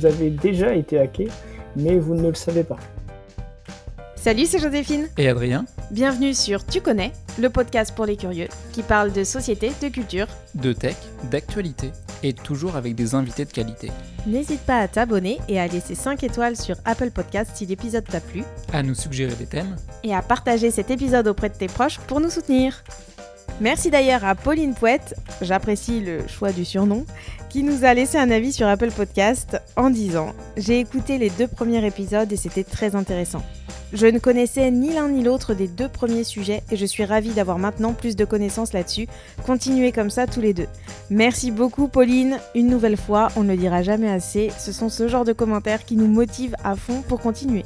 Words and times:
Vous 0.00 0.06
avez 0.06 0.30
déjà 0.30 0.74
été 0.74 0.98
hacké, 0.98 1.28
mais 1.76 1.98
vous 1.98 2.14
ne 2.14 2.28
le 2.28 2.34
savez 2.34 2.64
pas. 2.64 2.78
Salut, 4.16 4.46
c'est 4.46 4.58
Joséphine. 4.58 5.08
Et 5.18 5.28
Adrien. 5.28 5.66
Bienvenue 5.90 6.32
sur 6.32 6.64
Tu 6.64 6.80
connais, 6.80 7.12
le 7.38 7.50
podcast 7.50 7.94
pour 7.94 8.06
les 8.06 8.16
curieux, 8.16 8.48
qui 8.72 8.82
parle 8.82 9.12
de 9.12 9.22
société, 9.22 9.70
de 9.82 9.88
culture, 9.88 10.26
de 10.54 10.72
tech, 10.72 10.96
d'actualité, 11.30 11.92
et 12.22 12.32
toujours 12.32 12.76
avec 12.76 12.94
des 12.94 13.14
invités 13.14 13.44
de 13.44 13.52
qualité. 13.52 13.90
N'hésite 14.26 14.62
pas 14.62 14.78
à 14.78 14.88
t'abonner 14.88 15.38
et 15.48 15.60
à 15.60 15.66
laisser 15.66 15.94
5 15.94 16.22
étoiles 16.24 16.56
sur 16.56 16.76
Apple 16.86 17.10
Podcast 17.10 17.50
si 17.54 17.66
l'épisode 17.66 18.04
t'a 18.04 18.20
plu. 18.20 18.42
À 18.72 18.82
nous 18.82 18.94
suggérer 18.94 19.34
des 19.34 19.46
thèmes. 19.46 19.76
Et 20.02 20.14
à 20.14 20.22
partager 20.22 20.70
cet 20.70 20.90
épisode 20.90 21.28
auprès 21.28 21.50
de 21.50 21.54
tes 21.54 21.66
proches 21.66 21.98
pour 22.00 22.20
nous 22.20 22.30
soutenir. 22.30 22.82
Merci 23.60 23.90
d'ailleurs 23.90 24.24
à 24.24 24.34
Pauline 24.34 24.74
Pouette, 24.74 25.14
j'apprécie 25.40 26.00
le 26.00 26.26
choix 26.26 26.50
du 26.50 26.64
surnom, 26.64 27.06
qui 27.48 27.62
nous 27.62 27.84
a 27.84 27.94
laissé 27.94 28.18
un 28.18 28.32
avis 28.32 28.52
sur 28.52 28.66
Apple 28.66 28.90
Podcast 28.90 29.60
en 29.76 29.90
disant 29.90 30.32
J'ai 30.56 30.80
écouté 30.80 31.18
les 31.18 31.30
deux 31.30 31.46
premiers 31.46 31.86
épisodes 31.86 32.30
et 32.32 32.36
c'était 32.36 32.64
très 32.64 32.96
intéressant. 32.96 33.42
Je 33.92 34.08
ne 34.08 34.18
connaissais 34.18 34.72
ni 34.72 34.92
l'un 34.92 35.08
ni 35.08 35.22
l'autre 35.22 35.54
des 35.54 35.68
deux 35.68 35.88
premiers 35.88 36.24
sujets 36.24 36.64
et 36.72 36.76
je 36.76 36.84
suis 36.84 37.04
ravie 37.04 37.30
d'avoir 37.30 37.60
maintenant 37.60 37.92
plus 37.92 38.16
de 38.16 38.24
connaissances 38.24 38.72
là-dessus. 38.72 39.06
Continuez 39.46 39.92
comme 39.92 40.10
ça 40.10 40.26
tous 40.26 40.40
les 40.40 40.52
deux. 40.52 40.66
Merci 41.08 41.52
beaucoup 41.52 41.86
Pauline, 41.86 42.38
une 42.56 42.66
nouvelle 42.66 42.96
fois, 42.96 43.28
on 43.36 43.44
ne 43.44 43.52
le 43.52 43.56
dira 43.56 43.84
jamais 43.84 44.10
assez, 44.10 44.50
ce 44.58 44.72
sont 44.72 44.88
ce 44.88 45.06
genre 45.06 45.24
de 45.24 45.32
commentaires 45.32 45.84
qui 45.84 45.94
nous 45.94 46.08
motivent 46.08 46.56
à 46.64 46.74
fond 46.74 47.02
pour 47.02 47.20
continuer. 47.20 47.64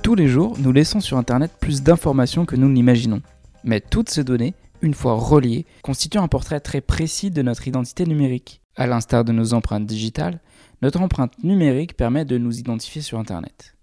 Tous 0.00 0.14
les 0.14 0.28
jours, 0.28 0.56
nous 0.58 0.72
laissons 0.72 1.00
sur 1.00 1.18
Internet 1.18 1.50
plus 1.60 1.82
d'informations 1.82 2.46
que 2.46 2.56
nous 2.56 2.70
l'imaginons. 2.70 3.20
Mais 3.64 3.80
toutes 3.80 4.10
ces 4.10 4.24
données, 4.24 4.54
une 4.82 4.94
fois 4.94 5.14
reliées, 5.14 5.66
constituent 5.82 6.18
un 6.18 6.28
portrait 6.28 6.60
très 6.60 6.80
précis 6.80 7.30
de 7.30 7.42
notre 7.42 7.68
identité 7.68 8.04
numérique. 8.04 8.62
À 8.76 8.86
l'instar 8.86 9.24
de 9.24 9.32
nos 9.32 9.52
empreintes 9.52 9.86
digitales, 9.86 10.40
notre 10.82 11.00
empreinte 11.00 11.42
numérique 11.44 11.96
permet 11.96 12.24
de 12.24 12.38
nous 12.38 12.58
identifier 12.58 13.02
sur 13.02 13.18
Internet. 13.18 13.74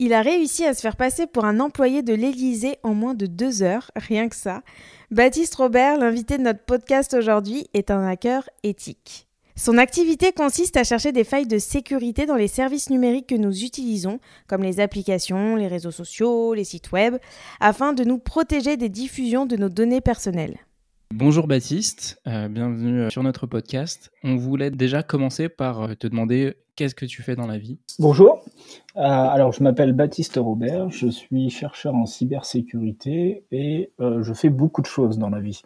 Il 0.00 0.12
a 0.12 0.22
réussi 0.22 0.64
à 0.64 0.74
se 0.74 0.80
faire 0.80 0.96
passer 0.96 1.26
pour 1.26 1.44
un 1.44 1.60
employé 1.60 2.02
de 2.02 2.14
l'Élysée 2.14 2.78
en 2.84 2.94
moins 2.94 3.14
de 3.14 3.26
deux 3.26 3.62
heures, 3.62 3.90
rien 3.96 4.28
que 4.28 4.36
ça. 4.36 4.62
Baptiste 5.10 5.56
Robert, 5.56 5.98
l'invité 5.98 6.38
de 6.38 6.42
notre 6.42 6.64
podcast 6.64 7.14
aujourd'hui, 7.14 7.68
est 7.74 7.90
un 7.90 8.06
hacker 8.06 8.48
éthique. 8.62 9.27
Son 9.58 9.76
activité 9.76 10.30
consiste 10.30 10.76
à 10.76 10.84
chercher 10.84 11.10
des 11.10 11.24
failles 11.24 11.48
de 11.48 11.58
sécurité 11.58 12.26
dans 12.26 12.36
les 12.36 12.46
services 12.46 12.90
numériques 12.90 13.26
que 13.26 13.34
nous 13.34 13.64
utilisons, 13.64 14.20
comme 14.46 14.62
les 14.62 14.78
applications, 14.78 15.56
les 15.56 15.66
réseaux 15.66 15.90
sociaux, 15.90 16.54
les 16.54 16.62
sites 16.62 16.92
web, 16.92 17.16
afin 17.58 17.92
de 17.92 18.04
nous 18.04 18.18
protéger 18.18 18.76
des 18.76 18.88
diffusions 18.88 19.46
de 19.46 19.56
nos 19.56 19.68
données 19.68 20.00
personnelles. 20.00 20.58
Bonjour 21.14 21.46
Baptiste, 21.46 22.20
euh, 22.26 22.48
bienvenue 22.48 23.00
euh, 23.00 23.10
sur 23.10 23.22
notre 23.22 23.46
podcast. 23.46 24.12
On 24.24 24.36
voulait 24.36 24.70
déjà 24.70 25.02
commencer 25.02 25.48
par 25.48 25.80
euh, 25.80 25.94
te 25.94 26.06
demander 26.06 26.54
qu'est-ce 26.76 26.94
que 26.94 27.06
tu 27.06 27.22
fais 27.22 27.34
dans 27.34 27.46
la 27.46 27.56
vie? 27.56 27.78
Bonjour, 27.98 28.44
alors 28.94 29.52
je 29.52 29.62
m'appelle 29.62 29.94
Baptiste 29.94 30.36
Robert, 30.36 30.90
je 30.90 31.08
suis 31.08 31.48
chercheur 31.48 31.94
en 31.94 32.04
cybersécurité 32.04 33.42
et 33.50 33.90
je 33.98 34.32
fais 34.32 34.48
beaucoup 34.48 34.80
de 34.82 34.86
choses 34.86 35.18
dans 35.18 35.28
la 35.28 35.40
vie. 35.40 35.62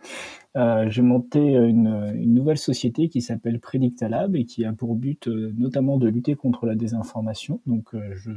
J'ai 0.55 1.03
monté 1.03 1.39
une, 1.39 2.15
une, 2.15 2.33
nouvelle 2.33 2.57
société 2.57 3.11
qui 3.11 3.21
s'appelle 3.21 3.61
Predictalab 3.61 4.37
et 4.37 4.47
qui 4.47 4.65
a 4.65 4.73
pour 4.73 4.95
but 4.95 5.27
notamment 5.27 5.99
de 5.99 6.09
lutter 6.09 6.35
contre 6.35 6.65
la 6.65 6.77
désinformation. 6.77 7.61
Donc, 7.67 7.91
je, 7.93 8.31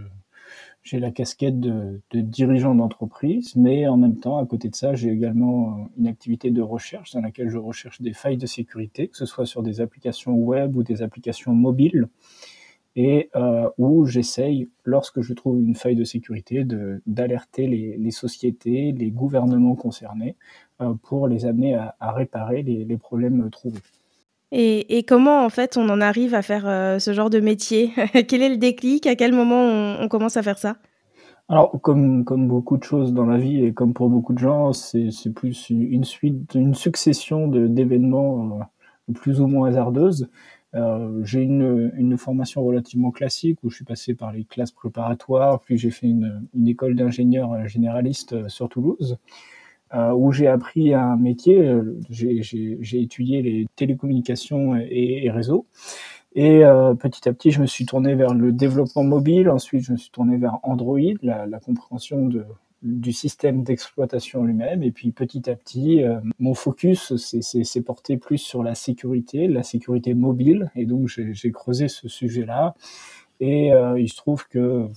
j'ai 0.86 1.00
la 1.00 1.10
casquette 1.10 1.60
de, 1.60 2.00
dirigeant 2.14 2.76
d'entreprise, 2.76 3.56
mais 3.56 3.88
en 3.88 3.98
même 3.98 4.18
temps, 4.18 4.38
à 4.38 4.46
côté 4.46 4.70
de 4.70 4.76
ça, 4.76 4.94
j'ai 4.94 5.10
également 5.10 5.90
une 5.98 6.08
activité 6.08 6.52
de 6.52 6.62
recherche 6.62 7.12
dans 7.12 7.22
laquelle 7.22 7.50
je 7.50 7.58
recherche 7.58 8.02
des 8.02 8.14
failles 8.14 8.38
de 8.38 8.46
sécurité, 8.46 9.08
que 9.08 9.18
ce 9.18 9.26
soit 9.26 9.48
sur 9.48 9.64
des 9.64 9.82
applications 9.82 10.36
web 10.36 10.78
ou 10.78 10.84
des 10.84 11.02
applications 11.02 11.54
mobiles 11.54 12.08
et 12.96 13.30
euh, 13.36 13.68
où 13.78 14.06
j'essaye, 14.06 14.70
lorsque 14.86 15.22
je 15.22 15.34
trouve 15.34 15.60
une 15.60 15.76
faille 15.76 15.96
de 15.96 16.04
sécurité, 16.06 16.64
d'alerter 17.06 17.68
les, 17.68 17.98
les, 17.98 18.12
sociétés, 18.12 18.94
les 18.94 19.12
gouvernements 19.12 19.76
concernés 19.76 20.38
euh, 20.82 20.94
pour 21.04 21.28
les 21.28 21.46
amener 21.46 21.76
à, 21.76 22.12
réparer 22.12 22.62
les, 22.62 22.98
problèmes 22.98 23.50
trouvés. 23.50 23.82
Et, 24.52 25.04
comment 25.08 25.44
en 25.44 25.50
fait 25.50 25.78
on 25.78 25.90
en 25.90 26.02
arrive 26.02 26.34
à 26.34 26.42
faire 26.42 26.68
euh, 26.68 27.00
ce 27.00 27.14
genre 27.14 27.30
de 27.30 27.40
métier? 27.40 27.92
Quel 28.28 28.42
est 28.42 28.50
le 28.50 28.58
déclic? 28.58 29.08
À 29.08 29.16
quel 29.16 29.34
moment 29.34 29.62
on, 30.00 30.08
commence 30.08 30.38
à 30.38 30.44
faire 30.44 30.58
ça? 30.58 30.78
Alors, 31.50 31.80
comme, 31.82 32.24
beaucoup 32.24 32.78
de 32.78 32.84
choses 32.84 33.14
dans 33.14 33.26
la 33.26 33.38
vie 33.38 33.64
et 33.64 33.74
comme 33.74 33.94
pour 33.94 34.10
beaucoup 34.10 34.34
de 34.34 34.40
gens, 34.40 34.74
c'est, 34.74 35.10
plus 35.36 35.70
une 35.70 36.04
suite, 36.04 36.56
une 36.56 36.74
succession 36.74 37.48
d'événements 37.48 38.60
euh, 39.10 39.14
plus 39.14 39.42
ou 39.42 39.48
moins 39.48 39.70
hasardeuses. 39.70 40.30
Euh, 40.74 41.22
j'ai 41.24 41.42
une, 41.42 41.92
une, 41.96 42.18
formation 42.18 42.64
relativement 42.64 43.12
classique 43.12 43.60
où 43.64 43.70
je 43.70 43.78
suis 43.78 43.86
passé 43.86 44.14
par 44.14 44.32
les 44.32 44.44
classes 44.44 44.72
préparatoires, 44.72 45.62
puis 45.62 45.78
j'ai 45.78 45.92
fait 45.92 46.08
une, 46.08 46.48
une 46.54 46.68
école 46.68 46.96
d'ingénieur 46.96 47.66
généraliste 47.68 48.48
sur 48.50 48.68
Toulouse, 48.68 49.18
euh, 49.94 50.12
où 50.14 50.32
j'ai 50.32 50.48
appris 50.48 50.94
un 50.96 51.16
métier. 51.16 51.60
Euh, 51.60 52.00
j'ai 52.10 53.02
étudié 53.02 53.42
les 53.42 53.68
télécommunications 53.76 54.76
et, 54.76 55.30
réseaux. 55.30 55.68
Et 56.34 56.66
euh, 56.66 56.96
petit 56.96 57.30
à 57.30 57.34
petit, 57.34 57.52
je 57.52 57.62
me 57.62 57.68
suis 57.68 57.86
tourné 57.86 58.16
vers 58.16 58.34
le 58.34 58.52
développement 58.52 59.04
mobile. 59.04 59.50
Ensuite, 59.50 59.84
je 59.84 59.92
me 59.92 59.98
suis 59.98 60.10
tourné 60.10 60.38
vers 60.38 60.58
Android, 60.64 61.00
la, 61.22 61.60
compréhension 61.60 62.30
du 62.82 63.14
système 63.14 63.64
d'exploitation 63.64 64.44
lui-même. 64.44 64.82
Et 64.82 64.92
puis 64.92 65.12
petit 65.12 65.50
à 65.50 65.56
petit, 65.56 66.04
mon 66.40 66.56
focus 66.56 67.16
s'est 67.16 67.82
porté 67.82 68.18
plus 68.18 68.40
sur 68.40 68.64
la 68.64 68.76
sécurité, 68.76 69.48
la 69.48 69.64
sécurité 69.64 70.14
mobile. 70.14 70.72
Et 70.76 70.86
donc 70.86 71.08
j'ai 71.08 71.52
creusé 71.52 71.88
ce 71.88 72.10
sujet-là. 72.10 72.74
Et 73.40 73.70
il 73.98 74.10
se 74.10 74.18
trouve 74.18 74.48
que 74.48 74.90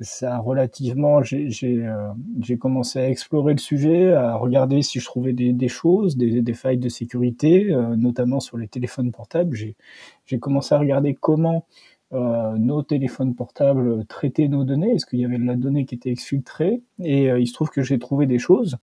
ça 0.00 0.38
relativement, 0.38 1.22
j'ai 1.22 1.48
euh, 1.64 2.56
commencé 2.58 2.98
à 2.98 3.08
explorer 3.08 3.54
le 3.54 3.58
sujet, 3.58 4.12
à 4.12 4.36
regarder 4.36 4.82
si 4.82 5.00
je 5.00 5.04
trouvais 5.06 5.32
des, 5.32 5.68
choses, 5.68 6.16
des, 6.16 6.54
failles 6.54 6.78
de 6.78 6.88
sécurité, 6.88 7.72
euh, 7.72 7.96
notamment 7.96 8.40
sur 8.40 8.58
les 8.58 8.68
téléphones 8.68 9.10
portables. 9.10 9.56
J'ai 9.56 10.38
commencé 10.38 10.74
à 10.74 10.78
regarder 10.78 11.14
comment 11.14 11.66
euh, 12.12 12.56
nos 12.56 12.82
téléphones 12.82 13.34
portables 13.34 14.04
traitaient 14.04 14.48
nos 14.48 14.64
données 14.64 14.94
Est-ce 14.94 15.06
qu'il 15.06 15.18
y 15.18 15.24
avait 15.24 15.38
de 15.38 15.46
la 15.46 15.56
donnée 15.56 15.86
qui 15.86 15.94
était 15.94 16.10
exfiltrée? 16.10 16.82
Et 17.02 17.28
il 17.28 17.46
se 17.46 17.54
trouve 17.54 17.70
que 17.70 17.82
j'ai 17.82 17.98
trouvé 17.98 18.26
des 18.26 18.38
choses. 18.38 18.76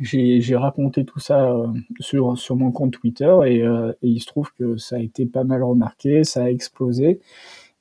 J'ai 0.00 0.56
raconté 0.56 1.04
tout 1.04 1.20
ça 1.20 1.54
sur, 2.00 2.36
mon 2.50 2.72
compte 2.72 2.92
Twitter 2.92 3.34
et, 3.46 3.64
il 4.02 4.20
se 4.20 4.26
trouve 4.26 4.52
que 4.58 4.76
ça 4.76 4.96
a 4.96 4.98
été 4.98 5.24
pas 5.24 5.44
mal 5.44 5.62
remarqué, 5.62 6.24
ça 6.24 6.44
a 6.44 6.50
explosé. 6.50 7.20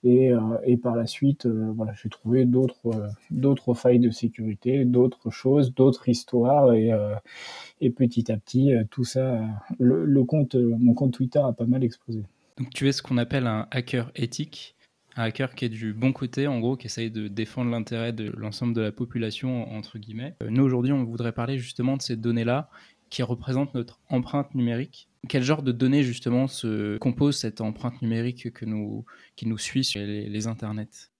Et, 0.04 0.32
et 0.66 0.76
par 0.78 0.96
la 0.96 1.08
suite, 1.08 1.48
voilà, 1.48 1.94
j'ai 2.02 2.10
trouvé 2.10 2.44
d'autres 2.46 3.10
d'autres 3.32 3.74
failles 3.74 4.00
de 4.00 4.10
sécurité, 4.12 4.84
d'autres 4.84 5.30
choses, 5.30 5.74
d'autres 5.74 6.10
histoires 6.10 6.74
et, 6.74 6.92
et 7.80 7.90
petit 7.90 8.32
à 8.32 8.38
petit, 8.38 8.74
tout 8.92 9.06
ça, 9.06 9.40
le, 9.80 10.24
compte, 10.26 10.56
mon 10.56 10.94
compte 10.94 11.14
Twitter 11.14 11.40
a 11.40 11.54
pas 11.54 11.66
mal 11.66 11.84
explosé. 11.84 12.24
Donc 12.58 12.70
tu 12.72 12.88
es 12.88 12.92
ce 12.92 13.02
qu'on 13.02 13.18
appelle 13.18 13.48
un 13.48 13.68
hacker 13.72 14.12
éthique, 14.16 14.76
un 15.16 15.24
hacker 15.24 15.56
qui 15.56 15.66
est 15.66 15.70
du 15.70 15.94
bon 15.94 16.12
côté, 16.12 16.48
en 16.48 16.60
gros, 16.60 16.76
qui 16.76 16.88
essaye 16.88 17.12
de 17.12 17.28
défendre 17.28 17.72
l'intérêt 17.72 18.14
de 18.14 18.32
l'ensemble 18.38 18.74
de 18.74 18.82
la 18.82 18.92
population, 18.92 19.72
entre 19.72 19.98
guillemets. 19.98 20.36
Euh, 20.42 20.50
nous, 20.50 20.64
aujourd'hui, 20.64 20.92
on 20.92 21.04
voudrait 21.04 21.32
parler 21.32 21.58
justement 21.58 21.98
de 21.98 22.02
ces 22.02 22.16
données-là 22.16 22.70
qui 23.10 23.24
représentent 23.24 23.74
notre 23.76 24.00
empreinte 24.10 24.56
numérique. 24.56 25.08
Quel 25.30 25.44
genre 25.44 25.64
de 25.64 25.72
données, 25.72 26.04
justement, 26.04 26.48
se 26.48 26.98
compose 26.98 27.38
cette 27.38 27.62
empreinte 27.62 28.02
numérique 28.02 28.52
que 28.52 28.66
nous, 28.66 29.06
qui 29.36 29.48
nous 29.48 29.58
suit 29.58 29.84
sur 29.84 30.02
les, 30.02 30.30
les 30.30 30.48
internets? 30.48 31.13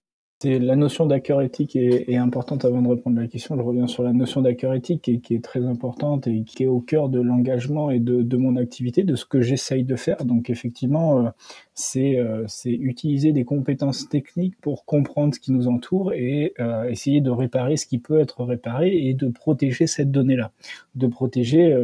La 0.44 0.76
notion 0.76 1.06
d'hacker 1.06 1.40
éthique 1.42 1.76
est, 1.76 2.16
importante 2.16 2.64
avant 2.64 2.82
de 2.82 2.88
répondre 2.88 3.18
à 3.18 3.22
la 3.22 3.28
question. 3.28 3.56
Je 3.56 3.62
reviens 3.62 3.86
sur 3.86 4.02
la 4.02 4.12
notion 4.12 4.40
d'hacker 4.40 4.74
éthique 4.74 5.20
qui 5.22 5.34
est, 5.34 5.44
très 5.44 5.64
importante 5.64 6.26
et 6.26 6.44
qui 6.44 6.64
est 6.64 6.66
au 6.66 6.80
cœur 6.80 7.08
de 7.08 7.20
l'engagement 7.20 7.90
et 7.90 7.98
de, 7.98 8.36
mon 8.36 8.56
activité, 8.56 9.04
de 9.04 9.14
ce 9.14 9.24
que 9.24 9.40
j'essaye 9.40 9.84
de 9.84 9.96
faire. 9.96 10.24
Donc 10.24 10.50
effectivement, 10.50 11.26
euh, 11.26 11.30
c'est 11.74 12.18
euh, 12.18 12.46
utiliser 12.66 13.32
des 13.32 13.44
compétences 13.44 14.08
techniques 14.08 14.60
pour 14.60 14.84
comprendre 14.84 15.34
ce 15.34 15.40
qui 15.40 15.52
nous 15.52 15.68
entoure 15.68 16.12
et 16.12 16.54
euh, 16.60 16.84
essayer 16.84 17.20
de 17.20 17.30
réparer 17.30 17.76
ce 17.76 17.86
qui 17.86 17.98
peut 17.98 18.20
être 18.20 18.44
réparé 18.44 19.08
et 19.08 19.14
de 19.14 19.28
protéger 19.28 19.86
cette 19.86 20.10
donnée-là, 20.10 20.52
de 20.94 21.06
protéger 21.06 21.76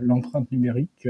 l'empreinte 0.00 0.50
numérique 0.52 1.08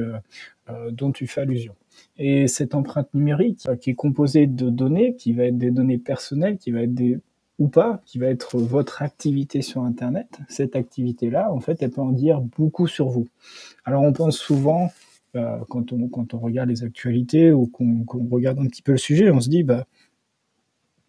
dont 0.93 1.13
tu 1.13 1.27
fais 1.27 1.43
allusion. 1.43 1.75
Et 2.17 2.49
cette 2.49 2.75
empreinte 2.75 3.13
numérique 3.15 3.65
euh, 3.69 3.77
qui 3.77 3.91
est 3.91 3.95
composée 3.95 4.47
de 4.47 4.71
données, 4.71 5.15
qui 5.17 5.33
va 5.33 5.45
être 5.45 5.59
des 5.59 5.71
données 5.71 5.99
personnelles, 5.99 6.59
qui 6.59 6.71
va 6.71 6.83
être 6.83 6.95
des 6.95 7.19
ou 7.59 7.69
pas, 7.69 8.01
qui 8.07 8.19
va 8.19 8.27
être 8.27 8.57
votre 8.59 9.03
activité 9.03 9.63
sur 9.63 9.83
Internet, 9.83 10.39
cette 10.49 10.77
activité-là, 10.77 11.53
en 11.53 11.59
fait, 11.59 11.83
elle 11.83 11.91
peut 11.91 12.01
en 12.01 12.13
dire 12.13 12.41
beaucoup 12.41 12.87
sur 12.87 13.09
vous. 13.09 13.27
Alors 13.85 14.03
on 14.03 14.13
pense 14.13 14.39
souvent, 14.39 14.91
euh, 15.35 15.59
quand, 15.69 15.93
on, 15.93 16.09
quand 16.09 16.35
on 16.35 16.39
regarde 16.39 16.69
les 16.69 16.85
actualités 16.85 17.51
ou 17.53 17.67
qu'on 17.67 18.05
qu 18.05 18.17
regarde 18.31 18.61
un 18.61 18.67
petit 18.67 18.83
peu 18.83 18.93
le 18.93 18.99
sujet, 18.99 19.31
on 19.31 19.41
se 19.41 19.49
dit, 19.49 19.65
bah, 19.65 19.87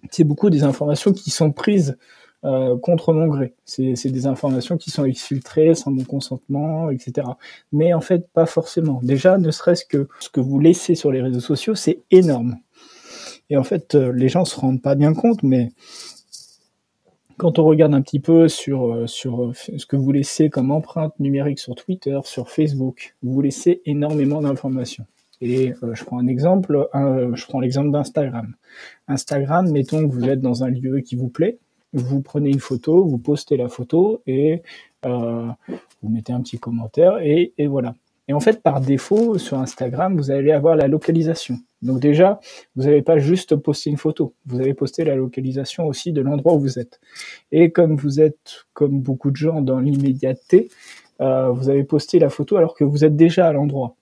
c'est 0.10 0.24
beaucoup 0.24 0.50
des 0.50 0.64
informations 0.64 1.12
qui 1.12 1.30
sont 1.30 1.52
prises 1.52 1.98
euh, 2.46 2.78
contre 2.78 3.12
mon 3.12 3.28
gré. 3.28 3.54
C'est 3.66 4.06
des 4.06 4.26
informations 4.26 4.78
qui 4.78 4.92
sont 4.92 5.04
exfiltrées 5.04 5.76
sans 5.76 5.92
mon 5.92 6.06
consentement, 6.06 6.90
etc. 6.90 7.28
Mais 7.74 7.94
en 7.94 8.00
fait, 8.00 8.30
pas 8.32 8.46
forcément. 8.46 9.02
Déjà, 9.04 9.38
ne 9.38 9.52
serait-ce 9.52 9.84
que 9.84 10.08
ce 10.22 10.30
que 10.30 10.40
vous 10.40 10.58
laissez 10.58 10.96
sur 10.96 11.12
les 11.12 11.22
réseaux 11.22 11.42
sociaux, 11.42 11.76
c'est 11.76 12.00
énorme. 12.12 12.56
Et 13.50 13.58
en 13.58 13.64
fait, 13.64 13.94
euh, 13.96 14.14
les 14.14 14.30
gens 14.30 14.46
se 14.46 14.58
rendent 14.58 14.82
pas 14.82 14.96
bien 14.96 15.14
compte, 15.14 15.44
mais 15.44 15.74
quand 17.36 17.60
on 17.60 17.66
regarde 17.66 17.94
un 17.94 18.02
petit 18.02 18.22
peu 18.22 18.48
sur, 18.48 18.94
euh, 18.94 19.06
ce 19.06 19.86
que 19.86 19.98
vous 19.98 20.12
laissez 20.14 20.50
comme 20.50 20.72
empreinte 20.72 21.20
numérique 21.20 21.60
sur 21.60 21.76
Twitter, 21.76 22.20
sur 22.24 22.50
Facebook, 22.50 23.18
vous 23.22 23.42
laissez 23.42 23.82
énormément 23.86 24.42
d'informations. 24.42 25.06
Et 25.42 25.74
je 25.94 26.04
prends 26.06 26.20
un 26.20 26.28
exemple, 26.28 26.90
je 26.94 27.46
prends 27.46 27.62
l'exemple 27.62 27.92
d'Instagram. 27.92 28.56
Instagram, 29.08 29.72
mettons 29.72 30.06
que 30.06 30.14
vous 30.14 30.28
êtes 30.28 30.42
dans 30.42 30.66
un 30.66 30.70
lieu 30.70 31.00
qui 31.00 31.16
vous 31.16 31.30
plaît, 31.30 31.60
vous 31.94 32.22
prenez 32.22 32.50
une 32.50 32.60
photo, 32.60 33.06
vous 33.06 33.18
postez 33.18 33.58
la 33.58 33.70
photo 33.70 34.22
et 34.28 34.62
euh, 35.06 35.48
vous 36.02 36.10
mettez 36.10 36.34
un 36.34 36.42
petit 36.42 36.60
commentaire 36.60 37.20
et, 37.22 37.54
voilà. 37.68 37.96
Et 38.28 38.34
en 38.34 38.40
fait, 38.40 38.62
par 38.62 38.80
défaut, 38.80 39.40
sur 39.40 39.58
Instagram, 39.58 40.16
vous 40.16 40.30
allez 40.30 40.52
avoir 40.52 40.76
la 40.76 40.88
localisation. 40.88 41.58
Donc 41.82 42.00
déjà, 42.00 42.40
vous 42.76 42.84
n'avez 42.84 43.02
pas 43.02 43.18
juste 43.18 43.56
posté 43.56 43.90
une 43.90 43.98
photo, 43.98 44.36
vous 44.46 44.60
avez 44.60 44.76
posté 44.76 45.04
la 45.04 45.16
localisation 45.16 45.88
aussi 45.88 46.12
de 46.12 46.22
l'endroit 46.22 46.54
où 46.54 46.60
vous 46.60 46.78
êtes. 46.78 47.00
Et 47.52 47.72
comme 47.72 47.96
vous 47.96 48.22
êtes, 48.22 48.66
comme 48.74 49.00
beaucoup 49.00 49.32
de 49.32 49.36
gens, 49.36 49.62
dans 49.62 49.80
l'immédiateté, 49.80 50.70
euh, 51.22 51.50
vous 51.50 51.70
avez 51.70 51.84
posté 51.84 52.20
la 52.20 52.30
photo 52.30 52.58
alors 52.58 52.76
que 52.76 52.84
vous 52.84 53.04
êtes 53.04 53.16
déjà 53.16 53.48
à 53.48 53.54
l'endroit. 53.54 53.96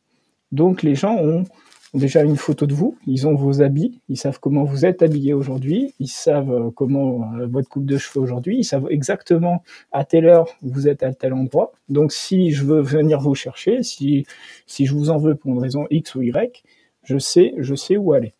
Donc 0.52 0.84
les 0.84 0.96
gens 0.96 1.16
ont 1.16 1.46
déjà 1.94 2.24
une 2.24 2.36
photo 2.36 2.66
de 2.66 2.74
vous, 2.74 2.98
ils 3.08 3.28
ont 3.28 3.36
vos 3.36 3.62
habits, 3.62 4.02
ils 4.10 4.18
savent 4.18 4.40
comment 4.40 4.64
vous 4.64 4.86
êtes 4.86 5.02
habillé 5.02 5.34
aujourd'hui, 5.34 5.94
ils 6.00 6.10
savent 6.10 6.52
euh, 6.52 6.72
comment 6.72 7.34
euh, 7.40 7.48
votre 7.48 7.70
coupe 7.70 7.86
de 7.86 7.98
cheveux 7.98 8.22
aujourd'hui, 8.22 8.58
ils 8.60 8.64
savent 8.64 8.88
exactement 8.90 9.64
à 9.92 10.04
telle 10.06 10.26
heure 10.26 10.48
vous 10.62 10.88
êtes 10.88 11.04
à 11.04 11.14
tel 11.14 11.34
endroit. 11.34 11.72
Donc 11.90 12.12
si 12.12 12.52
je 12.52 12.66
veux 12.66 12.82
venir 12.82 13.20
vous 13.20 13.36
chercher, 13.36 13.84
si 13.84 14.26
si 14.66 14.86
je 14.86 14.94
vous 14.94 15.10
en 15.10 15.18
veux 15.18 15.36
pour 15.36 15.52
une 15.52 15.60
raison 15.60 15.86
X 15.90 16.16
ou 16.16 16.22
Y, 16.22 16.64
je 17.04 17.18
sais 17.18 17.54
je 17.58 17.76
sais 17.76 17.98
où 17.98 18.14
aller. 18.14 18.34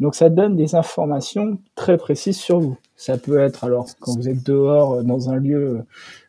Donc 0.00 0.14
ça 0.14 0.30
donne 0.30 0.56
des 0.56 0.74
informations 0.74 1.58
très 1.74 1.96
précises 1.96 2.38
sur 2.38 2.58
vous. 2.58 2.78
Ça 2.96 3.18
peut 3.18 3.38
être 3.38 3.64
alors 3.64 3.86
quand 4.00 4.16
vous 4.16 4.28
êtes 4.28 4.44
dehors 4.44 4.94
euh, 4.94 5.02
dans 5.02 5.30
un 5.30 5.36
lieu 5.36 5.84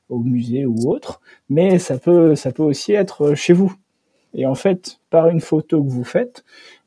au 0.10 0.20
musée 0.20 0.66
ou 0.66 0.92
autre, 0.92 1.22
mais 1.50 1.80
ça 1.80 1.98
peut 1.98 2.36
ça 2.36 2.52
peut 2.52 2.64
aussi 2.64 2.94
être 2.94 3.34
chez 3.34 3.54
vous 3.54 3.74
et 4.34 4.46
en 4.46 4.56
fait, 4.56 5.00
par 5.10 5.28
une 5.30 5.42
photo 5.42 5.84
que 5.84 5.90
vous 5.90 6.04
faites, 6.04 6.44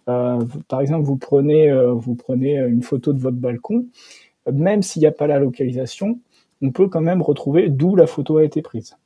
euh, 0.09 0.45
par 0.69 0.81
exemple, 0.81 1.05
vous 1.05 1.17
prenez, 1.17 1.71
euh, 1.71 1.93
vous 1.93 2.15
prenez 2.15 2.59
une 2.59 2.83
photo 2.83 3.13
de 3.13 3.19
votre 3.19 3.37
balcon, 3.37 3.87
même 4.53 4.83
s'il 4.83 5.01
n'y 5.01 5.07
a 5.07 5.13
pas 5.13 5.27
la 5.27 5.39
localisation, 5.39 6.19
on 6.63 6.71
peut 6.71 6.89
quand 6.89 7.01
même 7.01 7.23
retrouver 7.23 7.69
d'où 7.69 7.97
la 7.97 8.07
photo 8.07 8.39
a 8.39 8.45
été 8.45 8.63
prise. 8.63 8.97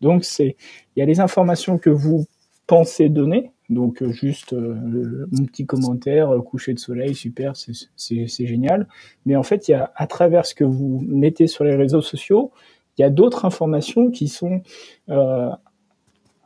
Donc, 0.00 0.26
il 0.38 0.54
y 0.96 1.02
a 1.02 1.04
les 1.04 1.20
informations 1.20 1.78
que 1.78 1.90
vous 1.90 2.26
pensez 2.66 3.08
donner, 3.08 3.50
donc 3.68 4.02
euh, 4.02 4.10
juste 4.10 4.52
euh, 4.52 5.28
un 5.38 5.44
petit 5.44 5.66
commentaire, 5.66 6.30
coucher 6.44 6.72
de 6.72 6.78
soleil, 6.78 7.14
super, 7.14 7.54
c'est 7.56 8.46
génial. 8.46 8.88
Mais 9.26 9.36
en 9.36 9.42
fait, 9.42 9.68
il 9.68 9.72
y 9.72 9.74
a 9.74 9.92
à 9.96 10.06
travers 10.06 10.46
ce 10.46 10.54
que 10.54 10.64
vous 10.64 11.04
mettez 11.06 11.46
sur 11.46 11.64
les 11.64 11.74
réseaux 11.74 12.02
sociaux, 12.02 12.52
il 12.98 13.02
y 13.02 13.04
a 13.04 13.10
d'autres 13.10 13.44
informations 13.44 14.10
qui 14.10 14.28
sont 14.28 14.62
euh, 15.08 15.50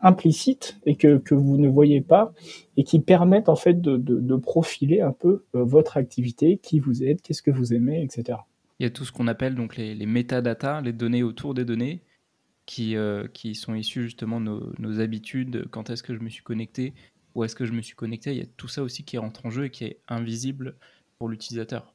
implicites 0.04 0.78
et 0.86 0.94
que, 0.94 1.18
que, 1.18 1.34
vous 1.34 1.56
ne 1.56 1.68
voyez 1.68 2.00
pas 2.00 2.32
et 2.76 2.84
qui 2.84 3.00
permettent 3.00 3.48
en 3.48 3.56
fait 3.56 3.80
de, 3.80 3.96
de, 3.96 4.36
profiler 4.36 5.00
un 5.00 5.12
peu 5.12 5.44
euh, 5.54 5.64
votre 5.64 5.96
activité, 5.96 6.58
qui 6.62 6.78
vous 6.78 7.02
êtes, 7.02 7.22
qu'est-ce 7.22 7.42
que 7.42 7.50
vous 7.50 7.72
aimez, 7.72 8.02
etc. 8.02 8.38
Il 8.78 8.84
y 8.84 8.86
a 8.86 8.90
tout 8.90 9.04
ce 9.04 9.12
qu'on 9.12 9.26
appelle 9.26 9.54
donc 9.54 9.76
les, 9.76 9.94
les 9.94 10.06
les 10.06 10.92
données 10.92 11.22
autour 11.22 11.54
des 11.54 11.64
données, 11.64 12.02
qui, 12.66 12.96
euh, 12.96 13.26
qui 13.32 13.54
sont 13.54 13.74
issues 13.74 14.04
justement 14.04 14.40
de 14.40 14.46
nos, 14.46 14.72
nos 14.78 15.00
habitudes, 15.00 15.66
quand 15.70 15.90
est-ce 15.90 16.02
que 16.02 16.14
je 16.14 16.20
me 16.20 16.28
suis 16.28 16.42
connecté, 16.42 16.92
où 17.34 17.44
est-ce 17.44 17.56
que 17.56 17.64
je 17.64 17.72
me 17.72 17.82
suis 17.82 17.96
connecté, 17.96 18.32
il 18.32 18.38
y 18.38 18.42
a 18.42 18.46
tout 18.56 18.68
ça 18.68 18.82
aussi 18.82 19.04
qui 19.04 19.18
rentre 19.18 19.46
en 19.46 19.50
jeu 19.50 19.66
et 19.66 19.70
qui 19.70 19.84
est 19.84 20.00
invisible 20.08 20.76
pour 21.18 21.28
l'utilisateur. 21.28 21.93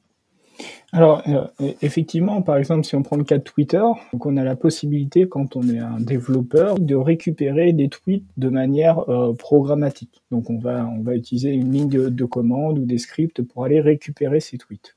Alors, 0.92 1.22
euh, 1.28 1.72
effectivement, 1.82 2.42
par 2.42 2.56
exemple, 2.56 2.84
si 2.84 2.96
on 2.96 3.02
prend 3.02 3.16
le 3.16 3.22
cas 3.22 3.38
de 3.38 3.44
Twitter, 3.44 3.82
donc 4.12 4.26
on 4.26 4.36
a 4.36 4.42
la 4.42 4.56
possibilité, 4.56 5.28
quand 5.28 5.54
on 5.54 5.62
est 5.68 5.78
un 5.78 6.00
développeur, 6.00 6.78
de 6.80 6.96
récupérer 6.96 7.72
des 7.72 7.88
tweets 7.88 8.24
de 8.36 8.48
manière 8.48 9.08
euh, 9.08 9.32
programmatique. 9.32 10.20
Donc, 10.32 10.50
on 10.50 10.58
va, 10.58 10.86
on 10.86 11.02
va 11.02 11.14
utiliser 11.14 11.50
une 11.50 11.72
ligne 11.72 11.88
de, 11.88 12.24
commande 12.24 12.78
ou 12.78 12.84
des 12.84 12.98
scripts 12.98 13.42
pour 13.42 13.64
aller 13.64 13.80
récupérer 13.80 14.40
ces 14.40 14.58
tweets. 14.58 14.96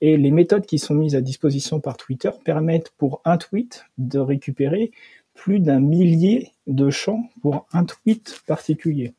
Et 0.00 0.16
les 0.16 0.30
méthodes 0.30 0.66
qui 0.66 0.78
sont 0.78 0.94
mises 0.94 1.16
à 1.16 1.20
disposition 1.20 1.80
par 1.80 1.96
Twitter 1.96 2.30
permettent 2.44 2.92
pour 2.96 3.20
un 3.24 3.36
tweet 3.36 3.86
de 3.98 4.20
récupérer 4.20 4.92
plus 5.34 5.58
d'un 5.58 5.80
millier 5.80 6.52
de 6.68 6.90
champs 6.90 7.28
pour 7.42 7.66
un 7.72 7.84
tweet 7.84 8.40
particulier. 8.46 9.14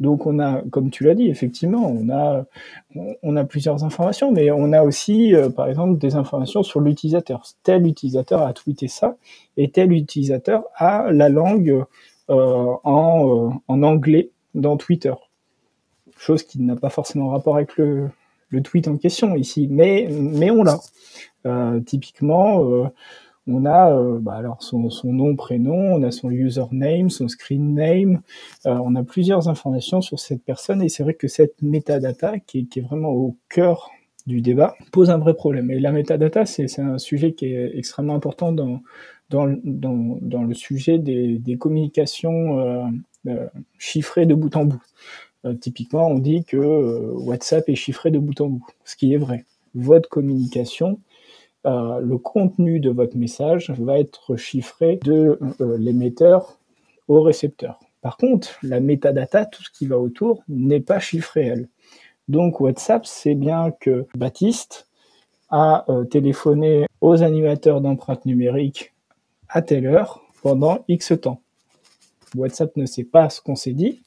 Donc 0.00 0.26
on 0.26 0.38
a, 0.38 0.62
comme 0.70 0.90
tu 0.90 1.04
l'as 1.04 1.14
dit, 1.14 1.28
effectivement, 1.28 1.86
on 1.86 2.08
a, 2.10 2.44
on 3.22 3.36
a 3.36 3.44
plusieurs 3.44 3.84
informations, 3.84 4.30
mais 4.32 4.50
on 4.50 4.72
a 4.72 4.82
aussi, 4.82 5.34
euh, 5.34 5.50
par 5.50 5.68
exemple, 5.68 5.98
des 5.98 6.14
informations 6.14 6.62
sur 6.62 6.80
l'utilisateur. 6.80 7.42
Tel 7.62 7.86
utilisateur 7.86 8.42
a 8.42 8.52
tweeté 8.52 8.88
ça, 8.88 9.16
et 9.56 9.70
tel 9.70 9.92
utilisateur 9.92 10.64
a 10.76 11.10
la 11.10 11.28
langue 11.28 11.84
euh, 12.30 12.74
en, 12.84 13.48
euh, 13.48 13.50
en, 13.66 13.82
anglais 13.82 14.30
dans 14.54 14.76
Twitter. 14.76 15.14
Chose 16.16 16.42
qui 16.42 16.60
n'a 16.60 16.76
pas 16.76 16.90
forcément 16.90 17.30
rapport 17.30 17.56
avec 17.56 17.76
le, 17.76 18.10
le, 18.50 18.62
tweet 18.62 18.88
en 18.88 18.96
question 18.96 19.34
ici, 19.34 19.68
mais, 19.70 20.08
mais 20.10 20.50
on 20.50 20.62
l'a. 20.62 20.78
Typiquement, 21.86 22.90
on 23.48 23.64
a 23.64 23.92
euh, 23.92 24.18
bah 24.20 24.34
alors 24.34 24.62
son, 24.62 24.88
nom, 25.04 25.34
prénom, 25.34 25.94
on 25.94 26.02
a 26.02 26.10
son 26.10 26.30
username, 26.30 27.10
son 27.10 27.28
screen 27.28 27.74
name, 27.74 28.20
euh, 28.66 28.78
on 28.84 28.94
a 28.94 29.02
plusieurs 29.02 29.48
informations 29.48 30.00
sur 30.00 30.18
cette 30.18 30.42
personne 30.42 30.82
et 30.82 30.88
c'est 30.88 31.02
vrai 31.02 31.14
que 31.14 31.28
cette 31.28 31.60
metadata 31.62 32.38
qui 32.38 32.68
est, 32.74 32.80
vraiment 32.80 33.10
au 33.10 33.36
cœur 33.48 33.90
du 34.26 34.42
débat 34.42 34.76
pose 34.92 35.10
un 35.10 35.18
vrai 35.18 35.34
problème. 35.34 35.70
Et 35.70 35.80
la 35.80 35.90
metadata, 35.90 36.44
c'est 36.44 36.78
un 36.78 36.98
sujet 36.98 37.32
qui 37.32 37.46
est 37.46 37.76
extrêmement 37.76 38.14
important 38.14 38.52
dans, 38.52 38.82
le 39.32 40.54
sujet 40.54 40.98
des, 40.98 41.56
communications 41.58 42.60
euh, 43.26 43.46
chiffrées 43.78 44.26
de 44.26 44.34
bout 44.34 44.54
en 44.56 44.66
bout. 44.66 44.82
Typiquement, 45.60 46.08
on 46.08 46.18
dit 46.18 46.44
que 46.44 46.58
WhatsApp 46.58 47.68
est 47.68 47.74
chiffré 47.74 48.10
de 48.10 48.18
bout 48.18 48.38
en 48.42 48.48
bout, 48.48 48.66
ce 48.84 48.96
qui 48.96 49.14
est 49.14 49.18
vrai. 49.18 49.46
Votre 49.74 50.08
communication 50.08 50.98
euh, 51.66 52.00
le 52.00 52.18
contenu 52.18 52.80
de 52.80 52.90
votre 52.90 53.16
message 53.16 53.70
va 53.78 53.98
être 53.98 54.36
chiffré 54.36 54.98
de 55.04 55.38
euh, 55.60 55.76
l'émetteur 55.76 56.58
au 57.08 57.20
récepteur. 57.20 57.80
Par 58.00 58.16
contre, 58.16 58.58
la 58.62 58.80
metadata, 58.80 59.44
tout 59.44 59.62
ce 59.62 59.70
qui 59.70 59.86
va 59.86 59.98
autour, 59.98 60.42
n'est 60.48 60.80
pas 60.80 61.00
chiffré, 61.00 61.46
elle. 61.46 61.68
Donc 62.28 62.60
WhatsApp 62.60 63.06
sait 63.06 63.34
bien 63.34 63.72
que 63.80 64.06
Baptiste 64.14 64.88
a 65.50 65.84
euh, 65.88 66.04
téléphoné 66.04 66.86
aux 67.00 67.22
animateurs 67.22 67.80
d'empreintes 67.80 68.26
numériques 68.26 68.92
à 69.48 69.62
telle 69.62 69.86
heure 69.86 70.22
pendant 70.42 70.84
X 70.88 71.14
temps. 71.20 71.40
WhatsApp 72.36 72.76
ne 72.76 72.86
sait 72.86 73.04
pas 73.04 73.30
ce 73.30 73.40
qu'on 73.40 73.56
s'est 73.56 73.72
dit, 73.72 74.02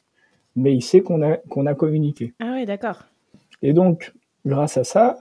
mais 0.56 0.74
il 0.74 0.82
sait 0.82 1.02
qu'on 1.02 1.22
a, 1.24 1.38
qu'on 1.38 1.66
a 1.66 1.74
communiqué. 1.74 2.34
Ah 2.40 2.54
oui, 2.54 2.66
d'accord. 2.66 3.00
Et 3.62 3.74
donc, 3.74 4.14
grâce 4.46 4.78
à 4.78 4.84
ça, 4.84 5.18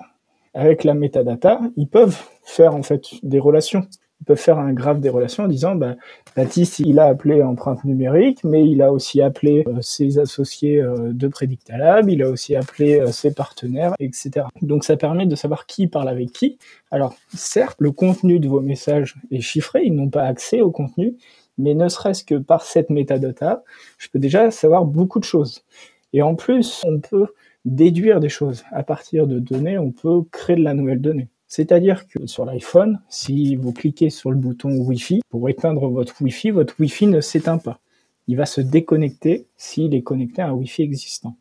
avec 0.54 0.84
la 0.84 0.94
metadata, 0.94 1.60
ils 1.76 1.88
peuvent 1.88 2.18
faire 2.42 2.74
en 2.74 2.82
fait 2.82 3.06
des 3.22 3.38
relations. 3.38 3.86
Ils 4.20 4.24
peuvent 4.24 4.40
faire 4.40 4.58
un 4.58 4.74
graphe 4.74 5.00
des 5.00 5.08
relations 5.08 5.44
en 5.44 5.48
disant, 5.48 5.74
bah, 5.74 5.96
Baptiste, 6.36 6.78
il 6.80 6.98
a 6.98 7.06
appelé 7.06 7.42
empreinte 7.42 7.84
numérique, 7.84 8.44
mais 8.44 8.68
il 8.68 8.82
a 8.82 8.92
aussi 8.92 9.22
appelé 9.22 9.64
euh, 9.66 9.80
ses 9.80 10.18
associés 10.18 10.80
euh, 10.80 11.12
de 11.12 11.26
Predictalab, 11.26 12.08
il 12.10 12.22
a 12.22 12.28
aussi 12.28 12.54
appelé 12.54 13.00
euh, 13.00 13.06
ses 13.06 13.32
partenaires, 13.32 13.94
etc. 13.98 14.46
Donc 14.60 14.84
ça 14.84 14.98
permet 14.98 15.24
de 15.24 15.34
savoir 15.36 15.64
qui 15.64 15.86
parle 15.88 16.08
avec 16.08 16.32
qui. 16.32 16.58
Alors 16.90 17.14
certes, 17.34 17.76
le 17.80 17.92
contenu 17.92 18.40
de 18.40 18.48
vos 18.48 18.60
messages 18.60 19.16
est 19.30 19.40
chiffré, 19.40 19.82
ils 19.84 19.94
n'ont 19.94 20.10
pas 20.10 20.24
accès 20.24 20.60
au 20.60 20.70
contenu, 20.70 21.16
mais 21.56 21.74
ne 21.74 21.88
serait-ce 21.88 22.22
que 22.22 22.34
par 22.34 22.62
cette 22.62 22.90
metadata, 22.90 23.64
je 23.96 24.08
peux 24.08 24.18
déjà 24.18 24.50
savoir 24.50 24.84
beaucoup 24.84 25.18
de 25.18 25.24
choses. 25.24 25.64
Et 26.12 26.22
en 26.22 26.34
plus, 26.34 26.82
on 26.84 27.00
peut 27.00 27.28
déduire 27.64 28.20
des 28.20 28.28
choses. 28.28 28.64
À 28.70 28.82
partir 28.82 29.26
de 29.26 29.38
données, 29.38 29.78
on 29.78 29.92
peut 29.92 30.22
créer 30.30 30.56
de 30.56 30.62
la 30.62 30.74
nouvelle 30.74 31.00
donnée. 31.00 31.28
C'est-à-dire 31.46 32.06
que 32.06 32.26
sur 32.26 32.44
l'iPhone, 32.44 33.00
si 33.08 33.56
vous 33.56 33.72
cliquez 33.72 34.08
sur 34.08 34.30
le 34.30 34.36
bouton 34.36 34.70
Wi-Fi, 34.70 35.20
pour 35.28 35.48
éteindre 35.48 35.88
votre 35.88 36.14
Wi-Fi, 36.22 36.50
votre 36.50 36.74
Wi-Fi 36.78 37.08
ne 37.08 37.20
s'éteint 37.20 37.58
pas. 37.58 37.80
Il 38.28 38.36
va 38.36 38.46
se 38.46 38.60
déconnecter 38.60 39.46
s'il 39.56 39.94
est 39.94 40.02
connecté 40.02 40.42
à 40.42 40.48
un 40.48 40.52
Wi-Fi 40.52 40.82
existant. 40.82 41.36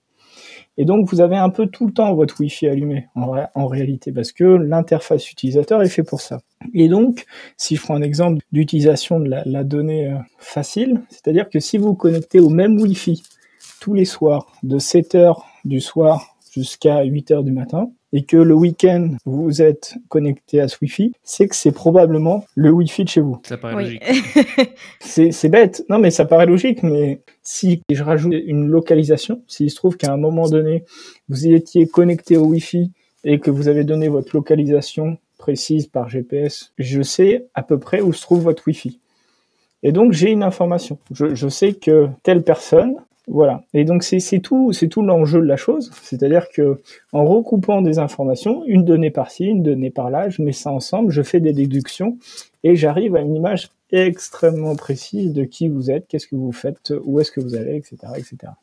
Et 0.78 0.86
donc, 0.86 1.08
vous 1.10 1.22
avez 1.22 1.36
un 1.36 1.50
peu 1.50 1.68
tout 1.68 1.86
le 1.86 1.94
temps 1.94 2.16
votre 2.16 2.40
Wi-Fi 2.40 2.70
allumé, 2.70 3.08
en, 3.14 3.68
réalité, 3.68 4.12
parce 4.12 4.32
que 4.32 4.46
l'interface 4.46 5.30
utilisateur 5.30 5.84
est 5.84 5.90
fait 5.90 6.04
pour 6.04 6.22
ça. 6.22 6.40
Et 6.74 6.88
donc, 6.88 7.26
si 7.58 7.76
je 7.76 7.82
prends 7.82 7.96
un 7.96 8.02
exemple 8.02 8.44
d'utilisation 8.52 9.20
de 9.20 9.30
la, 9.30 9.64
donnée 9.64 10.08
euh, 10.08 10.18
facile, 10.38 11.02
c'est-à-dire 11.10 11.50
que 11.50 11.60
si 11.60 11.78
vous 11.78 11.90
vous 11.90 11.96
connectez 11.96 12.40
au 12.40 12.50
même 12.50 12.80
Wi-Fi 12.80 13.22
tous 13.80 13.94
les 13.94 14.06
soirs, 14.06 14.48
de 14.64 14.80
7 14.80 15.16
heures 15.16 15.46
du 15.66 15.82
soir 15.82 16.36
jusqu'à 16.51 17.04
8 17.04 17.32
heures 17.32 17.44
du 17.44 17.51
matin, 17.51 17.89
et 18.12 18.24
que 18.24 18.38
le 18.38 18.56
week-end 18.56 19.10
vous 19.25 19.62
êtes 19.62 19.96
connecté 20.08 20.62
à 20.62 20.68
ce 20.68 20.78
Wi-Fi, 20.82 21.13
c'est 21.24 21.48
que 21.48 21.56
c'est 21.56 21.72
probablement 21.72 22.44
le 22.56 22.72
Wi-Fi 22.72 23.04
de 23.04 23.10
chez 23.10 23.22
vous. 23.22 23.39
Ça 23.44 23.58
paraît 23.58 23.84
logique. 23.84 24.04
c'est 25.00 25.50
bête. 25.50 25.86
Non, 25.89 26.00
mais 26.00 26.12
ça 26.12 26.25
paraît 26.25 26.46
logique, 26.46 26.84
mais 26.84 27.22
si 27.44 27.82
je 27.89 28.04
rajoute 28.04 28.34
une 28.34 28.68
localisation, 28.68 29.44
s'il 29.48 29.70
se 29.70 29.75
trouve 29.75 29.98
qu'à 29.98 30.12
un 30.12 30.18
moment 30.18 30.50
donné, 30.50 30.84
vous 31.30 31.48
étiez 31.48 31.88
connecté 31.88 32.38
au 32.38 32.46
Wi-Fi 32.46 32.92
et 33.24 33.39
que 33.39 33.51
vous 33.51 33.68
avez 33.68 33.84
donné 33.84 34.08
votre 34.08 34.36
localisation 34.36 35.18
précise 35.38 35.88
par 35.88 36.10
GPS, 36.10 36.74
je 36.78 37.01
sais 37.01 37.46
à 37.54 37.63
peu 37.63 37.80
près 37.80 38.01
où 38.01 38.12
se 38.12 38.22
trouve 38.22 38.42
votre 38.42 38.68
Wi-Fi. 38.68 39.00
Et 39.84 39.92
donc 39.92 40.12
j'ai 40.12 40.32
une 40.32 40.44
information. 40.44 41.00
Je, 41.12 41.36
je, 41.36 41.48
sais 41.48 41.74
que 41.74 42.10
telle 42.24 42.44
personne 42.44 42.96
voilà. 43.30 43.64
Et 43.74 43.86
donc 43.86 44.04
c'est 44.04 44.40
tout, 44.40 44.74
c'est 44.74 44.88
tout 44.88 45.02
l'enjeu 45.02 45.40
de 45.40 45.46
la 45.46 45.56
chose. 45.56 45.92
C'est-à-dire 46.02 46.50
que 46.50 46.82
en 47.14 47.26
recoupant 47.26 47.82
des 47.82 48.00
informations, 48.00 48.64
une 48.66 48.84
donnée 48.84 49.12
par-ci, 49.12 49.46
une 49.46 49.64
donnée 49.64 49.92
par-là, 49.92 50.30
je 50.30 50.42
mets 50.42 50.52
ça 50.52 50.72
ensemble, 50.72 51.12
je 51.12 51.22
fais 51.22 51.40
des 51.40 51.54
déductions 51.54 52.18
et 52.64 52.76
j'arrive 52.76 53.16
à 53.16 53.22
une 53.22 53.36
image 53.36 53.70
extrêmement 53.92 54.76
précise 54.76 55.34
de 55.34 55.44
qui 55.44 55.68
vous 55.68 55.92
êtes, 55.92 56.08
qu'est-ce 56.08 56.28
que 56.28 56.36
vous 56.36 56.52
faites, 56.52 56.94
où 57.04 57.20
est-ce 57.20 57.32
que 57.32 57.40
vous 57.40 57.56
allez, 57.56 57.76
etc., 57.76 57.98
etc. 58.18 58.54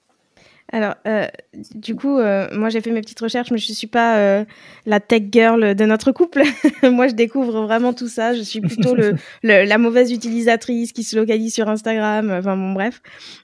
Alors, 0.72 0.94
euh, 1.06 1.28
du 1.74 1.94
coup, 1.94 2.18
euh, 2.18 2.48
moi 2.52 2.70
j'ai 2.70 2.80
fait 2.80 2.90
mes 2.90 3.00
petites 3.00 3.20
recherches, 3.20 3.52
mais 3.52 3.58
je 3.58 3.70
ne 3.70 3.74
suis 3.74 3.86
pas 3.86 4.18
euh, 4.18 4.44
la 4.84 4.98
tech 4.98 5.22
girl 5.30 5.76
de 5.76 5.84
notre 5.84 6.10
couple. 6.10 6.42
moi, 6.82 7.06
je 7.06 7.14
découvre 7.14 7.62
vraiment 7.62 7.92
tout 7.92 8.08
ça. 8.08 8.34
Je 8.34 8.42
suis 8.42 8.60
plutôt 8.60 8.96
le, 8.96 9.14
la 9.42 9.78
mauvaise 9.78 10.10
utilisatrice 10.10 10.92
qui 10.92 11.04
se 11.04 11.14
localise 11.14 11.54
sur 11.54 11.68
Instagram. 11.68 12.30
Enfin 12.30 12.56
bon, 12.56 12.72
bref. 12.72 13.00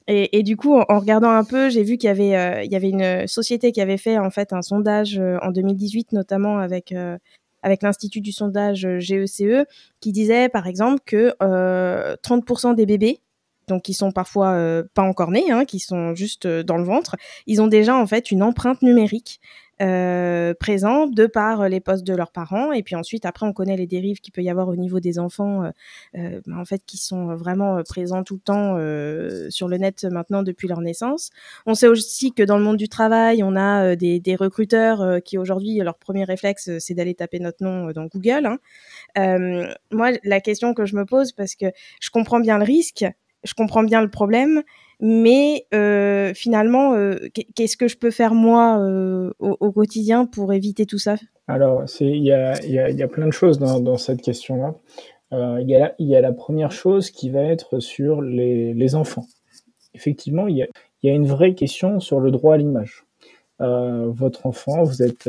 Et, 0.08 0.38
et 0.38 0.42
du 0.42 0.56
coup, 0.56 0.74
en, 0.76 0.98
regardant 0.98 1.30
un 1.30 1.44
peu, 1.44 1.70
j'ai 1.70 1.84
vu 1.84 1.96
qu'il 1.96 2.08
y 2.08 2.10
avait, 2.10 2.64
il 2.66 2.72
y 2.72 2.76
avait 2.76 2.90
une 2.90 3.28
société 3.28 3.70
qui 3.70 3.80
avait 3.80 3.98
fait 3.98 4.18
en 4.18 4.30
fait 4.30 4.52
un 4.52 4.62
sondage 4.62 5.20
en 5.42 5.52
2018, 5.52 6.12
notamment 6.12 6.58
avec 6.58 6.92
avec 7.64 7.84
l'institut 7.84 8.20
du 8.20 8.32
sondage 8.32 8.88
GECE, 8.98 9.42
e, 9.42 9.64
qui 10.00 10.10
disait 10.10 10.48
par 10.48 10.66
exemple 10.66 10.98
que 11.06 11.32
30% 11.40 12.74
des 12.74 12.86
bébés 12.86 13.20
donc 13.72 13.82
qui 13.82 13.94
sont 13.94 14.12
parfois 14.12 14.52
euh, 14.52 14.82
pas 14.92 15.02
encore 15.02 15.30
nés, 15.30 15.50
hein, 15.50 15.64
qui 15.64 15.78
sont 15.78 16.14
juste 16.14 16.44
euh, 16.44 16.62
dans 16.62 16.76
le 16.76 16.84
ventre, 16.84 17.16
ils 17.46 17.62
ont 17.62 17.68
déjà 17.68 17.96
en 17.96 18.06
fait 18.06 18.30
une 18.30 18.42
empreinte 18.42 18.82
numérique 18.82 19.40
euh, 19.80 20.52
présente 20.60 21.14
de 21.14 21.26
par 21.26 21.68
les 21.70 21.80
postes 21.80 22.06
de 22.06 22.14
leurs 22.14 22.30
parents. 22.30 22.70
Et 22.72 22.82
puis 22.82 22.94
ensuite, 22.94 23.24
après, 23.24 23.46
on 23.46 23.54
connaît 23.54 23.76
les 23.76 23.86
dérives 23.86 24.20
qu'il 24.20 24.32
peut 24.32 24.42
y 24.42 24.50
avoir 24.50 24.68
au 24.68 24.76
niveau 24.76 25.00
des 25.00 25.18
enfants, 25.18 25.62
bah, 26.14 26.20
en 26.56 26.64
fait, 26.64 26.82
qui 26.86 26.98
sont 26.98 27.34
vraiment 27.34 27.82
présents 27.82 28.22
tout 28.22 28.34
le 28.34 28.40
temps 28.40 28.76
sur 29.50 29.66
le 29.66 29.78
net 29.78 30.04
maintenant 30.04 30.44
depuis 30.44 30.68
leur 30.68 30.82
naissance. 30.82 31.30
On 31.66 31.74
sait 31.74 31.88
aussi 31.88 32.32
que 32.32 32.44
dans 32.44 32.58
le 32.58 32.62
monde 32.62 32.76
du 32.76 32.88
travail, 32.88 33.42
on 33.42 33.56
a 33.56 33.96
des, 33.96 34.20
des, 34.20 34.36
recruteurs 34.36 35.20
qui 35.24 35.36
aujourd'hui, 35.36 35.78
leur 35.78 35.96
premier 35.96 36.22
réflexe, 36.22 36.70
c'est 36.78 36.94
d'aller 36.94 37.14
taper 37.14 37.40
notre 37.40 37.64
nom 37.64 37.90
dans 37.90 38.06
Google. 38.06 38.46
Hein. 39.16 39.66
moi, 39.90 40.10
la 40.22 40.40
question 40.40 40.74
que 40.74 40.84
je 40.86 40.94
me 40.94 41.06
pose, 41.06 41.32
parce 41.32 41.56
que 41.56 41.66
je 42.00 42.10
comprends 42.10 42.38
bien 42.38 42.58
le 42.58 42.64
risque, 42.64 43.04
je 43.44 43.54
comprends 43.54 43.82
bien 43.82 44.00
le 44.02 44.10
problème, 44.10 44.62
mais 45.00 45.66
euh, 45.74 46.32
finalement, 46.32 46.94
euh, 46.94 47.16
qu'est-ce 47.54 47.76
que 47.76 47.88
je 47.88 47.96
peux 47.96 48.12
faire 48.12 48.34
moi 48.34 48.78
euh, 48.78 49.32
au, 49.40 49.72
quotidien 49.72 50.26
pour 50.26 50.52
éviter 50.52 50.86
tout 50.86 50.98
ça? 50.98 51.16
Alors, 51.48 51.84
il 52.00 52.24
y 52.24 52.32
a, 52.32 53.08
plein 53.08 53.26
de 53.26 53.32
choses 53.32 53.58
dans, 53.58 53.96
cette 53.96 54.22
question-là. 54.22 54.74
Il 55.32 55.68
y, 55.98 56.16
a, 56.16 56.20
la 56.20 56.32
première 56.32 56.70
chose 56.70 57.10
qui 57.10 57.30
va 57.30 57.42
être 57.42 57.80
sur 57.80 58.22
les, 58.22 58.74
les 58.74 58.94
enfants. 58.94 59.26
Effectivement, 59.94 60.46
il 60.46 60.56
y 60.58 60.62
a, 61.10 61.12
une 61.12 61.26
vraie 61.26 61.54
question 61.54 61.98
sur 61.98 62.20
le 62.20 62.30
droit 62.30 62.54
à 62.54 62.58
l'image. 62.58 63.04
votre 63.58 64.46
enfant, 64.46 64.84
vous, 64.84 65.02
êtes, 65.02 65.28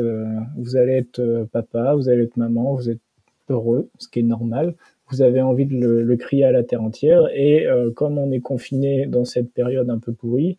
vous 0.56 0.76
allez 0.76 0.92
être 0.92 1.48
papa, 1.50 1.94
vous 1.94 2.08
allez 2.08 2.22
être 2.22 2.36
maman, 2.36 2.74
vous 2.74 2.90
êtes 2.90 3.00
heureux, 3.48 3.90
ce 3.98 4.08
qui 4.08 4.20
est 4.20 4.22
normal 4.22 4.74
vous 5.10 5.22
avez 5.22 5.42
envie 5.42 5.66
de 5.66 5.74
le, 5.74 6.16
crier 6.16 6.44
à 6.44 6.52
la 6.52 6.62
terre 6.62 6.82
entière. 6.82 7.28
Et 7.34 7.66
euh, 7.66 7.90
comme 7.90 8.18
on 8.18 8.30
est 8.30 8.40
confiné 8.40 9.06
dans 9.06 9.24
cette 9.24 9.52
période 9.52 9.90
un 9.90 9.98
peu 9.98 10.12
pourrie, 10.12 10.56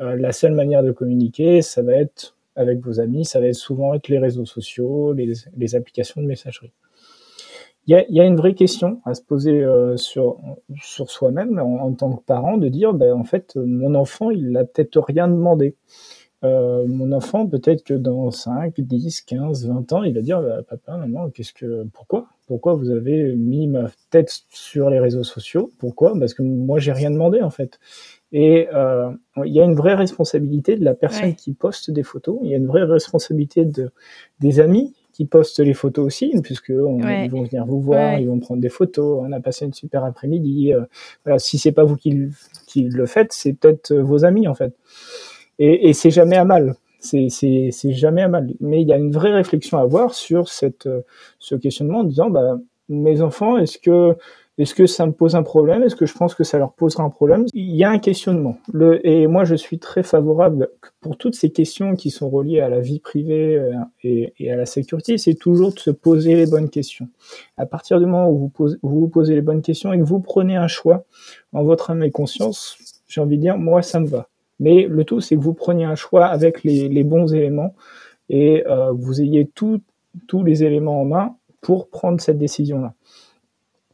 euh, 0.00 0.16
la 0.16 0.32
seule 0.32 0.52
manière 0.52 0.82
de 0.82 0.92
communiquer, 0.92 1.62
ça 1.62 1.82
va 1.82 1.94
être 1.94 2.36
avec 2.56 2.80
vos 2.80 3.00
amis, 3.00 3.24
ça 3.24 3.40
va 3.40 3.46
être 3.46 3.54
souvent 3.54 3.90
avec 3.90 4.08
les 4.08 4.18
réseaux 4.18 4.44
sociaux, 4.44 5.12
les, 5.12 5.74
applications 5.74 6.20
de 6.20 6.26
messagerie. 6.26 6.72
Il 7.86 8.04
y, 8.10 8.20
a, 8.20 8.24
une 8.24 8.36
vraie 8.36 8.52
question 8.52 9.00
à 9.06 9.14
se 9.14 9.22
poser 9.22 9.64
euh, 9.64 9.96
sur, 9.96 10.38
sur 10.82 11.10
soi-même 11.10 11.58
en, 11.58 11.90
tant 11.94 12.12
que 12.12 12.22
parent, 12.22 12.58
de 12.58 12.68
dire, 12.68 12.92
ben, 12.92 13.14
en 13.14 13.24
fait, 13.24 13.56
mon 13.56 13.94
enfant, 13.94 14.30
il 14.30 14.50
n'a 14.50 14.64
peut-être 14.64 15.00
rien 15.00 15.26
demandé. 15.26 15.74
Euh, 16.44 16.86
mon 16.86 17.10
enfant, 17.12 17.46
peut-être 17.46 17.82
que 17.82 17.94
dans 17.94 18.30
5, 18.30 18.80
10, 18.80 19.22
15, 19.22 19.66
20 19.66 19.92
ans, 19.92 20.02
il 20.04 20.14
va 20.14 20.20
dire 20.20 20.40
bah, 20.40 20.62
Papa, 20.62 20.96
maman, 20.96 21.30
qu'est-ce 21.30 21.52
que, 21.52 21.84
pourquoi? 21.92 22.28
Pourquoi 22.46 22.74
vous 22.74 22.90
avez 22.90 23.34
mis 23.34 23.66
ma 23.66 23.90
tête 24.10 24.44
sur 24.48 24.88
les 24.88 25.00
réseaux 25.00 25.24
sociaux? 25.24 25.70
Pourquoi? 25.78 26.18
Parce 26.18 26.34
que 26.34 26.42
moi, 26.42 26.78
j'ai 26.78 26.92
rien 26.92 27.10
demandé 27.10 27.42
en 27.42 27.50
fait. 27.50 27.78
Et 28.32 28.68
euh, 28.72 29.10
il 29.44 29.52
y 29.52 29.60
a 29.60 29.64
une 29.64 29.74
vraie 29.74 29.94
responsabilité 29.94 30.76
de 30.76 30.84
la 30.84 30.94
personne 30.94 31.34
qui 31.34 31.52
poste 31.52 31.90
des 31.90 32.02
photos. 32.02 32.38
Il 32.42 32.50
y 32.50 32.54
a 32.54 32.58
une 32.58 32.66
vraie 32.66 32.84
responsabilité 32.84 33.64
de, 33.64 33.90
des 34.40 34.60
amis 34.60 34.94
qui 35.12 35.24
postent 35.24 35.60
les 35.60 35.74
photos 35.74 36.06
aussi, 36.06 36.32
puisque 36.42 36.68
ils 36.68 36.76
vont 37.30 37.42
venir 37.42 37.66
vous 37.66 37.80
voir, 37.80 38.18
ils 38.20 38.28
vont 38.28 38.38
prendre 38.38 38.60
des 38.60 38.68
photos. 38.68 39.20
On 39.26 39.32
a 39.32 39.40
passé 39.40 39.64
une 39.64 39.72
super 39.72 40.04
après-midi. 40.04 40.72
Euh, 40.72 40.84
voilà, 41.24 41.38
si 41.38 41.58
c'est 41.58 41.72
pas 41.72 41.84
vous 41.84 41.96
qui, 41.96 42.28
qui 42.66 42.84
le 42.84 43.06
faites, 43.06 43.32
c'est 43.32 43.54
peut-être 43.54 43.94
vos 43.94 44.24
amis 44.24 44.46
en 44.46 44.54
fait. 44.54 44.74
Et, 45.58 45.92
c'est 45.92 46.10
jamais 46.10 46.36
à 46.36 46.44
mal. 46.44 46.74
C'est 47.00 47.30
jamais 47.84 48.22
à 48.22 48.28
mal. 48.28 48.52
Mais 48.60 48.82
il 48.82 48.88
y 48.88 48.92
a 48.92 48.96
une 48.96 49.12
vraie 49.12 49.32
réflexion 49.32 49.78
à 49.78 49.82
avoir 49.82 50.14
sur 50.14 50.48
cette, 50.48 50.88
ce 51.38 51.54
questionnement 51.54 52.00
en 52.00 52.04
disant, 52.04 52.30
bah, 52.30 52.58
mes 52.88 53.20
enfants, 53.20 53.58
est-ce 53.58 53.78
que, 53.78 54.16
est-ce 54.58 54.74
que 54.74 54.86
ça 54.86 55.06
me 55.06 55.12
pose 55.12 55.36
un 55.36 55.44
problème? 55.44 55.84
Est-ce 55.84 55.94
que 55.94 56.06
je 56.06 56.14
pense 56.14 56.34
que 56.34 56.42
ça 56.42 56.58
leur 56.58 56.72
posera 56.72 57.04
un 57.04 57.10
problème? 57.10 57.46
Il 57.54 57.76
y 57.76 57.84
a 57.84 57.90
un 57.90 57.98
questionnement. 57.98 58.58
Et 59.04 59.28
moi, 59.28 59.44
je 59.44 59.54
suis 59.54 59.78
très 59.78 60.02
favorable 60.02 60.68
pour 61.00 61.16
toutes 61.16 61.36
ces 61.36 61.50
questions 61.50 61.94
qui 61.94 62.10
sont 62.10 62.28
reliées 62.28 62.60
à 62.60 62.68
la 62.68 62.80
vie 62.80 62.98
privée 62.98 63.56
euh, 63.56 63.72
et, 64.02 64.50
à 64.50 64.56
la 64.56 64.66
sécurité, 64.66 65.16
c'est 65.16 65.34
toujours 65.34 65.72
de 65.74 65.78
se 65.78 65.90
poser 65.90 66.34
les 66.34 66.46
bonnes 66.46 66.70
questions. 66.70 67.08
À 67.56 67.66
partir 67.66 68.00
du 68.00 68.06
moment 68.06 68.30
où 68.30 68.50
vous 68.56 68.76
vous 68.82 69.08
posez 69.08 69.34
les 69.34 69.42
bonnes 69.42 69.62
questions 69.62 69.92
et 69.92 69.98
que 69.98 70.04
vous 70.04 70.20
prenez 70.20 70.56
un 70.56 70.68
choix 70.68 71.04
en 71.52 71.62
votre 71.62 71.90
âme 71.90 72.02
et 72.02 72.10
conscience, 72.10 72.78
j'ai 73.06 73.20
envie 73.20 73.36
de 73.36 73.42
dire, 73.42 73.58
moi, 73.58 73.82
ça 73.82 74.00
me 74.00 74.08
va. 74.08 74.28
Mais 74.60 74.86
le 74.88 75.04
tout, 75.04 75.20
c'est 75.20 75.36
que 75.36 75.40
vous 75.40 75.54
preniez 75.54 75.84
un 75.84 75.94
choix 75.94 76.26
avec 76.26 76.64
les, 76.64 76.88
les 76.88 77.04
bons 77.04 77.32
éléments 77.32 77.74
et 78.28 78.66
euh, 78.66 78.92
vous 78.92 79.20
ayez 79.20 79.48
tous 79.54 79.80
les 80.44 80.64
éléments 80.64 81.00
en 81.00 81.04
main 81.04 81.36
pour 81.60 81.88
prendre 81.88 82.20
cette 82.20 82.38
décision-là. 82.38 82.94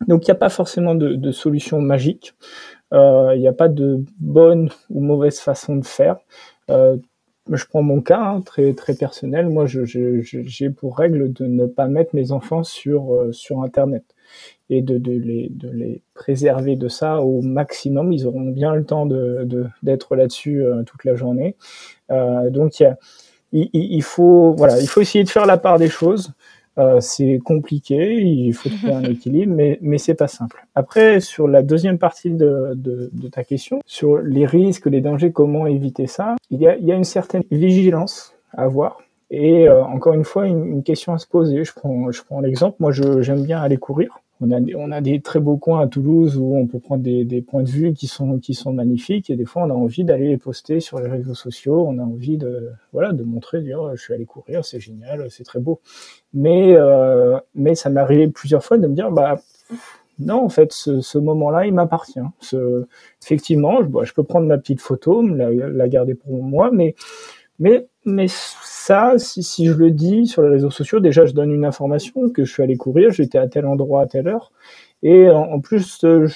Donc 0.09 0.27
il 0.27 0.31
n'y 0.31 0.37
a 0.37 0.39
pas 0.39 0.49
forcément 0.49 0.95
de, 0.95 1.15
de 1.15 1.33
solution 1.33 1.81
magique, 1.81 2.35
euh, 2.93 3.33
il 3.35 3.41
n'y 3.41 3.49
a 3.49 3.53
pas 3.53 3.69
de 3.69 4.05
bonne 4.19 4.71
ou 4.91 5.01
mauvaise 5.01 5.39
façon 5.39 5.77
de 5.77 5.85
faire. 5.85 6.17
Euh, 6.71 6.97
je 7.51 7.65
prends 7.67 7.83
mon 7.83 8.01
cas 8.01 8.21
hein, 8.21 8.41
très 8.41 8.73
très 8.73 8.95
personnel. 8.95 9.49
Moi, 9.49 9.67
j'ai 9.67 10.71
pour 10.71 10.97
règle 10.97 11.33
de 11.33 11.47
ne 11.47 11.67
pas 11.67 11.89
mettre 11.89 12.15
mes 12.15 12.33
enfants 12.33 12.65
sur 12.65 13.15
euh, 13.15 13.33
sur 13.33 13.63
Internet 13.63 14.05
et 14.71 14.83
de, 14.83 14.99
de, 14.99 15.13
les, 15.13 15.49
de 15.51 15.69
les 15.69 16.03
préserver 16.15 16.77
de 16.77 16.89
ça 16.89 17.21
au 17.21 17.43
maximum. 17.43 18.13
Ils 18.13 18.27
auront 18.27 18.49
bien 18.51 18.75
le 18.75 18.85
temps 18.85 19.07
d'être 19.83 20.17
là-dessus 20.17 20.65
euh, 20.65 20.83
toute 20.85 21.05
la 21.05 21.15
journée. 21.15 21.57
Euh, 22.11 22.51
donc 22.51 22.81
il, 22.81 22.97
il, 23.53 23.71
il, 23.73 24.03
faut 24.03 24.55
voilà, 24.57 24.81
il 24.81 24.89
faut 24.89 25.01
essayer 25.01 25.25
de 25.25 25.31
faire 25.31 25.47
la 25.47 25.59
part 25.59 25.79
des 25.79 25.89
choses. 25.89 26.33
Euh, 26.77 26.99
c'est 27.01 27.39
compliqué, 27.45 28.21
il 28.21 28.53
faut 28.53 28.69
trouver 28.69 28.93
un 28.93 29.05
équilibre, 29.05 29.53
mais, 29.55 29.79
mais 29.81 29.99
c'est 29.99 30.15
pas 30.15 30.27
simple. 30.27 30.67
Après, 30.75 31.21
sur 31.21 31.47
la 31.47 31.63
deuxième 31.63 31.99
partie 31.99 32.31
de, 32.31 32.73
de, 32.75 33.11
de, 33.13 33.29
ta 33.29 33.45
question, 33.45 33.79
sur 33.87 34.19
les 34.19 34.45
risques, 34.45 34.87
les 34.87 35.01
dangers, 35.01 35.31
comment 35.31 35.69
éviter 35.69 36.09
ça, 36.09 36.35
il 36.51 36.61
y 36.61 36.67
a, 36.67 36.77
il 36.77 36.85
y 36.85 36.91
a 36.91 36.97
une 36.97 37.05
certaine 37.05 37.45
vigilance 37.53 38.35
à 38.53 38.63
avoir. 38.63 38.99
Et 39.31 39.69
euh, 39.69 39.85
encore 39.85 40.15
une 40.15 40.25
fois, 40.25 40.47
une, 40.47 40.67
une, 40.67 40.83
question 40.83 41.13
à 41.13 41.19
se 41.19 41.29
poser. 41.29 41.65
Je 41.65 41.73
prends, 41.73 42.11
je 42.11 42.23
prends 42.23 42.41
l'exemple. 42.41 42.77
Moi, 42.81 42.91
j'aime 42.93 43.45
bien 43.45 43.61
aller 43.61 43.77
courir 43.77 44.21
on 44.41 44.51
a, 44.51 44.61
on 44.77 44.91
a 44.91 45.01
des 45.01 45.21
très 45.21 45.41
beaux 45.41 45.57
coins 45.57 45.81
à 45.81 45.87
Toulouse 45.87 46.37
où 46.37 46.57
on 46.57 46.67
peut 46.67 46.81
prendre 46.81 47.03
des, 47.03 47.25
des, 47.25 47.41
points 47.41 47.63
de 47.63 47.69
vue 47.69 47.93
qui 47.93 48.07
sont, 48.07 48.39
qui 48.39 48.55
sont 48.55 48.73
magnifiques 48.73 49.31
et 49.31 49.37
des 49.37 49.45
fois 49.45 49.63
on 49.63 49.71
a 49.71 49.75
envie 49.75 50.05
d'aller 50.05 50.29
les 50.29 50.39
poster 50.39 50.81
sur 50.81 50.99
les 50.99 51.09
réseaux 51.09 51.35
sociaux, 51.35 51.85
on 51.87 51.99
a 51.99 52.03
envie 52.03 52.37
de, 52.37 52.71
voilà, 52.93 53.13
de 53.13 53.23
montrer, 53.23 53.59
de 53.59 53.65
dire 53.65 53.95
je 53.95 54.03
suis 54.03 54.13
allé 54.13 54.25
courir, 54.25 54.65
c'est 54.65 54.81
génial, 54.81 55.31
c'est 55.31 55.45
très 55.45 55.61
beau. 55.61 55.81
Mais, 56.33 56.75
euh, 56.77 57.39
mais 57.55 57.75
ça 57.75 57.91
m'est 57.91 58.01
arrivé 58.01 58.29
plusieurs 58.29 58.65
fois 58.65 58.77
de 58.79 58.87
me 58.87 58.95
dire 58.95 59.11
bah 59.13 59.41
non 60.19 60.45
en 60.45 60.49
fait 60.49 60.73
ce, 60.73 61.01
ce 61.01 61.19
moment-là 61.19 61.67
il 61.67 61.75
m'appartient. 61.75 62.21
Effectivement, 63.23 63.83
je, 63.83 63.87
bah, 63.87 64.01
je 64.05 64.13
peux 64.13 64.25
prendre 64.25 64.47
ma 64.47 64.59
petite 64.59 64.81
photo, 64.81 65.27
la, 65.27 65.51
la 65.51 65.89
garder 65.89 66.15
pour 66.15 66.43
moi, 66.43 66.71
mais 66.73 66.95
mais 67.59 67.87
mais 68.05 68.27
ça, 68.29 69.15
si, 69.17 69.43
si, 69.43 69.67
je 69.67 69.73
le 69.73 69.91
dis 69.91 70.27
sur 70.27 70.43
les 70.43 70.51
réseaux 70.51 70.71
sociaux, 70.71 71.01
déjà 71.01 71.25
je 71.25 71.33
donne 71.33 71.51
une 71.53 71.65
information 71.65 72.29
que 72.29 72.45
je 72.45 72.53
suis 72.53 72.63
allé 72.63 72.77
courir, 72.77 73.11
j'étais 73.13 73.39
à 73.39 73.49
tel 73.49 73.67
endroit 73.67 74.03
à 74.03 74.07
telle 74.07 74.29
heure, 74.29 74.53
et 75.03 75.31
en, 75.31 75.61
plus 75.61 76.05
euh, 76.05 76.29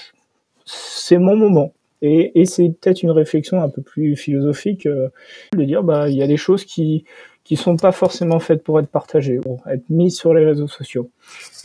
c'est 0.65 1.19
mon 1.19 1.37
moment. 1.37 1.73
Et, 2.01 2.41
et 2.41 2.47
c'est 2.47 2.69
peut-être 2.69 3.03
une 3.03 3.11
réflexion 3.11 3.61
un 3.63 3.69
peu 3.69 3.83
plus 3.83 4.17
philosophique 4.17 4.87
euh, 4.87 5.09
de 5.57 5.65
dire 5.65 5.83
bah 5.83 6.09
il 6.09 6.17
y 6.17 6.23
a 6.23 6.29
des 6.29 6.37
choses 6.37 6.65
qui 6.65 7.05
qui 7.49 7.57
sont 7.57 7.77
pas 7.79 7.93
forcément 7.93 8.41
faites 8.41 8.63
pour 8.63 8.79
être 8.79 8.91
partagées, 8.91 9.39
pour 9.39 9.67
être 9.69 9.89
mises 9.89 10.19
sur 10.19 10.35
les 10.35 10.45
réseaux 10.45 10.69
sociaux. 10.69 11.09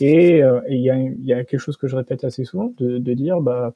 Et 0.00 0.42
euh, 0.42 0.60
il 0.70 0.80
y, 0.80 0.88
a, 0.88 0.96
y, 0.96 1.34
a, 1.34 1.44
quelque 1.44 1.60
chose 1.60 1.76
que 1.76 1.88
je 1.88 1.94
répète 1.94 2.24
assez 2.24 2.44
souvent, 2.44 2.72
de, 2.78 2.96
de 2.96 3.12
dire, 3.12 3.42
bah, 3.42 3.74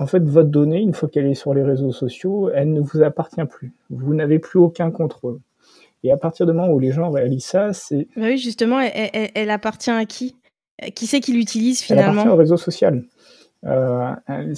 en 0.00 0.06
fait, 0.06 0.22
votre 0.22 0.48
donnée, 0.48 0.80
une 0.80 0.94
fois 0.94 1.10
qu'elle 1.10 1.26
est 1.26 1.34
sur 1.34 1.52
les 1.52 1.62
réseaux 1.62 1.92
sociaux, 1.92 2.50
elle 2.54 2.72
ne 2.72 2.80
vous 2.80 3.02
appartient 3.02 3.44
plus. 3.44 3.74
Vous 3.90 4.14
n'avez 4.14 4.38
plus 4.38 4.58
aucun 4.58 4.90
contrôle. 4.90 5.38
Et 6.02 6.10
à 6.10 6.16
partir 6.16 6.46
du 6.46 6.52
moment 6.52 6.72
où 6.72 6.78
les 6.78 6.90
gens 6.90 7.10
réalisent 7.10 7.44
ça, 7.44 7.74
c'est... 7.74 8.08
Bah 8.16 8.22
oui, 8.28 8.38
justement, 8.38 8.80
elle, 8.80 9.10
elle, 9.12 9.30
elle, 9.34 9.50
appartient 9.50 9.90
à 9.90 10.06
qui? 10.06 10.36
Qui 10.94 11.06
c'est 11.06 11.20
qui 11.20 11.34
l'utilise 11.34 11.82
finalement 11.82 12.12
Elle 12.12 12.18
appartient 12.18 12.32
au 12.32 12.36
réseau 12.36 12.56
social. 12.56 13.04
Euh, 13.66 14.10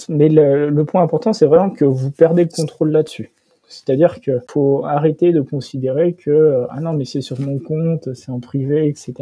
mais 0.07 0.29
le, 0.29 0.69
le 0.69 0.85
point 0.85 1.03
important, 1.03 1.33
c'est 1.33 1.45
vraiment 1.45 1.69
que 1.69 1.83
vous 1.83 2.11
perdez 2.11 2.43
le 2.43 2.49
contrôle 2.49 2.91
là-dessus. 2.91 3.33
C'est-à-dire 3.67 4.21
qu'il 4.21 4.41
faut 4.47 4.85
arrêter 4.85 5.33
de 5.33 5.41
considérer 5.41 6.13
que 6.13 6.65
ah 6.69 6.79
non 6.79 6.93
mais 6.93 7.05
c'est 7.05 7.21
sur 7.21 7.39
mon 7.41 7.59
compte, 7.59 8.13
c'est 8.13 8.29
en 8.29 8.39
privé, 8.39 8.87
etc. 8.87 9.13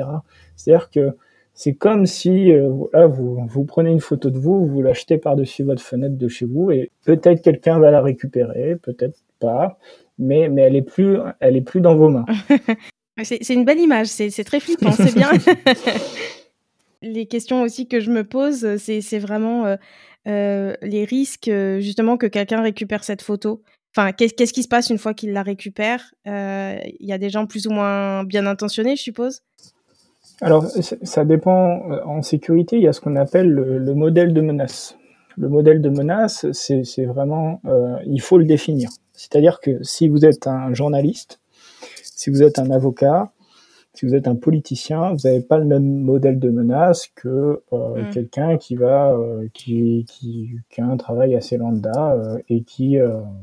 C'est-à-dire 0.56 0.90
que 0.90 1.16
c'est 1.62 1.76
comme 1.76 2.08
si 2.08 2.52
euh, 2.52 2.72
là, 2.92 3.06
vous, 3.06 3.46
vous 3.48 3.66
prenez 3.66 3.92
une 3.92 4.00
photo 4.00 4.32
de 4.32 4.40
vous, 4.40 4.66
vous 4.66 4.82
l'achetez 4.82 5.20
par-dessus 5.20 5.62
votre 5.62 5.84
fenêtre 5.84 6.18
de 6.18 6.28
chez 6.28 6.46
vous 6.46 6.72
et 6.72 6.90
peut-être 7.06 7.44
quelqu'un 7.44 7.78
va 7.78 7.92
la 7.92 8.02
récupérer, 8.02 8.78
peut-être 8.78 9.20
pas, 9.40 9.78
mais, 10.18 10.50
mais 10.50 10.64
elle 10.64 10.76
est 10.76 10.82
plus 10.82 11.20
elle 11.40 11.56
est 11.56 11.62
plus 11.62 11.80
dans 11.80 11.94
vos 11.94 12.10
mains. 12.10 12.26
c'est 13.24 13.48
une 13.54 13.64
belle 13.64 13.78
image, 13.78 14.08
c'est 14.08 14.44
très 14.44 14.60
flippant, 14.60 14.92
c'est 14.92 15.14
bien. 15.14 15.30
Les 17.04 17.28
questions 17.28 17.62
aussi 17.62 17.88
que 17.88 18.00
je 18.00 18.10
me 18.10 18.24
pose, 18.24 18.78
c'est 18.78 19.20
vraiment 19.20 19.68
euh, 19.68 19.76
euh, 20.28 20.74
les 20.82 21.06
risques 21.06 21.52
justement 21.78 22.18
que 22.18 22.26
quelqu'un 22.26 22.64
récupère 22.64 23.04
cette 23.04 23.22
photo. 23.22 23.62
Enfin, 23.96 24.14
qu'est-ce 24.14 24.54
qui 24.54 24.64
se 24.64 24.68
passe 24.68 24.90
une 24.90 24.98
fois 24.98 25.14
qu'il 25.14 25.32
la 25.32 25.44
récupère? 25.44 26.12
Il 26.26 26.32
euh, 26.32 26.80
y 27.02 27.14
a 27.14 27.20
des 27.20 27.30
gens 27.30 27.46
plus 27.46 27.68
ou 27.68 27.72
moins 27.72 28.24
bien 28.24 28.48
intentionnés, 28.48 28.96
je 28.96 29.04
suppose? 29.04 29.44
Alors, 30.42 30.66
ça 30.66 31.24
dépend. 31.24 31.92
Euh, 31.92 32.04
en 32.06 32.22
sécurité, 32.24 32.78
il 32.78 32.84
y 32.84 32.88
a 32.88 32.94
ce 32.94 33.00
qu'on 33.00 33.16
appelle 33.16 33.50
le, 33.50 33.94
modèle 33.94 34.34
de 34.34 34.42
menace. 34.42 34.98
Le 35.38 35.48
modèle 35.48 35.82
de 35.82 35.90
menace, 35.90 36.46
c'est 36.52 37.06
vraiment, 37.06 37.62
euh, 37.66 37.96
il 38.06 38.22
faut 38.22 38.38
le 38.38 38.46
définir. 38.46 38.90
C'est-à-dire 39.14 39.60
que 39.62 39.84
si 39.84 40.10
vous 40.10 40.26
êtes 40.26 40.48
un 40.48 40.74
journaliste, 40.74 41.40
si 42.04 42.30
vous 42.32 42.44
êtes 42.44 42.60
un 42.60 42.72
avocat, 42.72 43.32
si 43.94 44.06
vous 44.06 44.16
êtes 44.16 44.28
un 44.28 44.36
politicien, 44.36 45.14
vous 45.14 45.28
n'avez 45.28 45.42
pas 45.42 45.58
le 45.58 45.66
même 45.66 45.84
modèle 45.84 46.40
de 46.40 46.50
menace 46.50 47.08
que 47.14 47.62
euh, 47.74 48.04
mm. 48.04 48.10
quelqu'un 48.12 48.58
qui 48.58 48.76
va, 48.76 49.12
euh, 49.12 49.48
qui, 49.54 50.06
qui, 50.08 50.52
qui, 50.70 50.82
a 50.82 50.86
un 50.86 50.96
travail 50.96 51.36
assez 51.36 51.58
lambda 51.58 52.14
euh, 52.14 52.38
et 52.48 52.62
qui, 52.62 52.98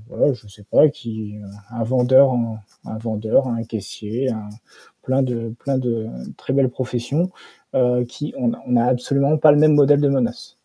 voilà, 0.09 0.33
je 0.33 0.49
sais 0.49 0.65
pas, 0.71 0.89
qui 0.89 1.37
un 1.71 1.83
vendeur, 1.83 2.33
un 2.33 2.99
vendeur, 2.99 3.47
un 3.47 3.63
caissier, 3.63 4.31
un, 4.31 4.49
plein 5.03 5.23
de, 5.23 5.55
plein 5.59 5.77
de 5.77 6.07
très 6.37 6.53
belles 6.53 6.71
professions, 6.71 7.31
qui, 8.09 8.35
on 8.39 8.53
n'a 8.67 8.87
absolument 8.87 9.37
pas 9.37 9.53
le 9.53 9.59
même 9.59 9.75
modèle 9.75 10.01
de 10.01 10.09
menace. 10.09 10.57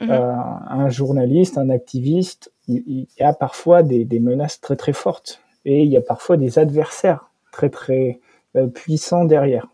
Mm-hmm. 0.00 0.62
un 0.70 0.88
journaliste, 0.90 1.58
un 1.58 1.70
activiste, 1.70 2.52
il, 2.68 2.84
il 2.86 3.06
y 3.18 3.22
a 3.24 3.32
parfois 3.32 3.82
des, 3.82 4.04
des 4.04 4.20
menaces 4.20 4.60
très 4.60 4.76
très 4.76 4.92
fortes 4.92 5.40
et 5.64 5.82
il 5.82 5.90
y 5.90 5.96
a 5.96 6.00
parfois 6.00 6.36
des 6.36 6.60
adversaires 6.60 7.30
très 7.50 7.68
très 7.68 8.20
puissants 8.74 9.24
derrière, 9.24 9.68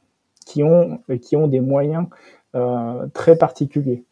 qui 0.47 0.63
ont, 0.63 1.01
qui 1.23 1.37
ont 1.37 1.47
des 1.47 1.61
moyens 1.61 2.07
euh, 2.55 3.07
très 3.15 3.37
particuliers. 3.37 4.05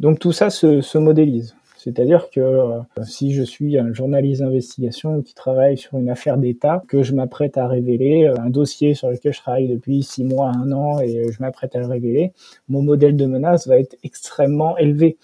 Donc 0.00 0.18
tout 0.18 0.32
ça 0.32 0.50
se, 0.50 0.80
se 0.80 0.98
modélise. 0.98 1.56
C'est-à-dire 1.76 2.30
que 2.30 2.40
euh, 2.40 2.80
si 3.02 3.34
je 3.34 3.42
suis 3.42 3.78
un 3.78 3.92
journaliste 3.92 4.40
d'investigation 4.40 5.20
qui 5.20 5.34
travaille 5.34 5.76
sur 5.76 5.98
une 5.98 6.08
affaire 6.08 6.38
d'État, 6.38 6.82
que 6.88 7.02
je 7.02 7.12
m'apprête 7.12 7.58
à 7.58 7.68
révéler 7.68 8.26
un 8.26 8.48
dossier 8.48 8.94
sur 8.94 9.10
lequel 9.10 9.34
je 9.34 9.40
travaille 9.40 9.68
depuis 9.68 10.02
six 10.02 10.24
mois, 10.24 10.48
un 10.48 10.72
an, 10.72 11.00
et 11.00 11.30
je 11.30 11.42
m'apprête 11.42 11.76
à 11.76 11.80
le 11.80 11.86
révéler, 11.86 12.32
mon 12.68 12.80
modèle 12.80 13.16
de 13.16 13.26
menace 13.26 13.68
va 13.68 13.78
être 13.78 13.96
extrêmement 14.02 14.78
élevé. 14.78 15.18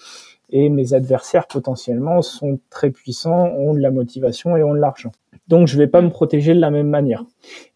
Et 0.50 0.68
mes 0.68 0.92
adversaires 0.92 1.46
potentiellement 1.46 2.20
sont 2.20 2.58
très 2.68 2.90
puissants, 2.90 3.46
ont 3.56 3.72
de 3.72 3.80
la 3.80 3.90
motivation 3.90 4.56
et 4.56 4.62
ont 4.62 4.74
de 4.74 4.80
l'argent. 4.80 5.12
Donc, 5.50 5.66
je 5.66 5.76
ne 5.76 5.82
vais 5.82 5.88
pas 5.88 6.00
me 6.00 6.10
protéger 6.10 6.54
de 6.54 6.60
la 6.60 6.70
même 6.70 6.88
manière. 6.88 7.24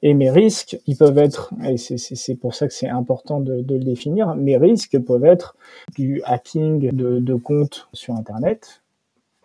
Et 0.01 0.15
mes 0.15 0.31
risques, 0.31 0.79
ils 0.87 0.97
peuvent 0.97 1.19
être, 1.19 1.53
et 1.69 1.77
c'est 1.77 2.37
pour 2.37 2.55
ça 2.55 2.69
que 2.69 2.73
c'est 2.73 2.89
important 2.89 3.41
de, 3.41 3.63
de, 3.63 3.75
le 3.75 3.83
définir, 3.83 4.37
mes 4.37 4.57
risques 4.57 4.97
peuvent 5.01 5.25
être 5.25 5.57
du 5.97 6.23
hacking 6.25 6.93
de, 6.93 7.19
de 7.19 7.35
comptes 7.35 7.89
sur 7.93 8.15
Internet 8.15 8.81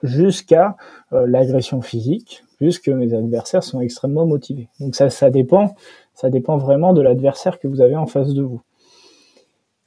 jusqu'à 0.03 0.77
euh, 1.11 1.25
l'agression 1.25 1.81
physique, 1.81 2.43
puisque 2.57 2.89
mes 2.89 3.15
adversaires 3.15 3.63
sont 3.63 3.81
extrêmement 3.81 4.27
motivés. 4.27 4.67
Donc 4.79 4.95
ça, 4.95 5.09
ça 5.09 5.31
dépend, 5.31 5.75
ça 6.13 6.29
dépend 6.29 6.57
vraiment 6.57 6.93
de 6.93 7.01
l'adversaire 7.01 7.59
que 7.59 7.67
vous 7.67 7.81
avez 7.81 7.95
en 7.95 8.05
face 8.05 8.35
de 8.35 8.43
vous. 8.43 8.61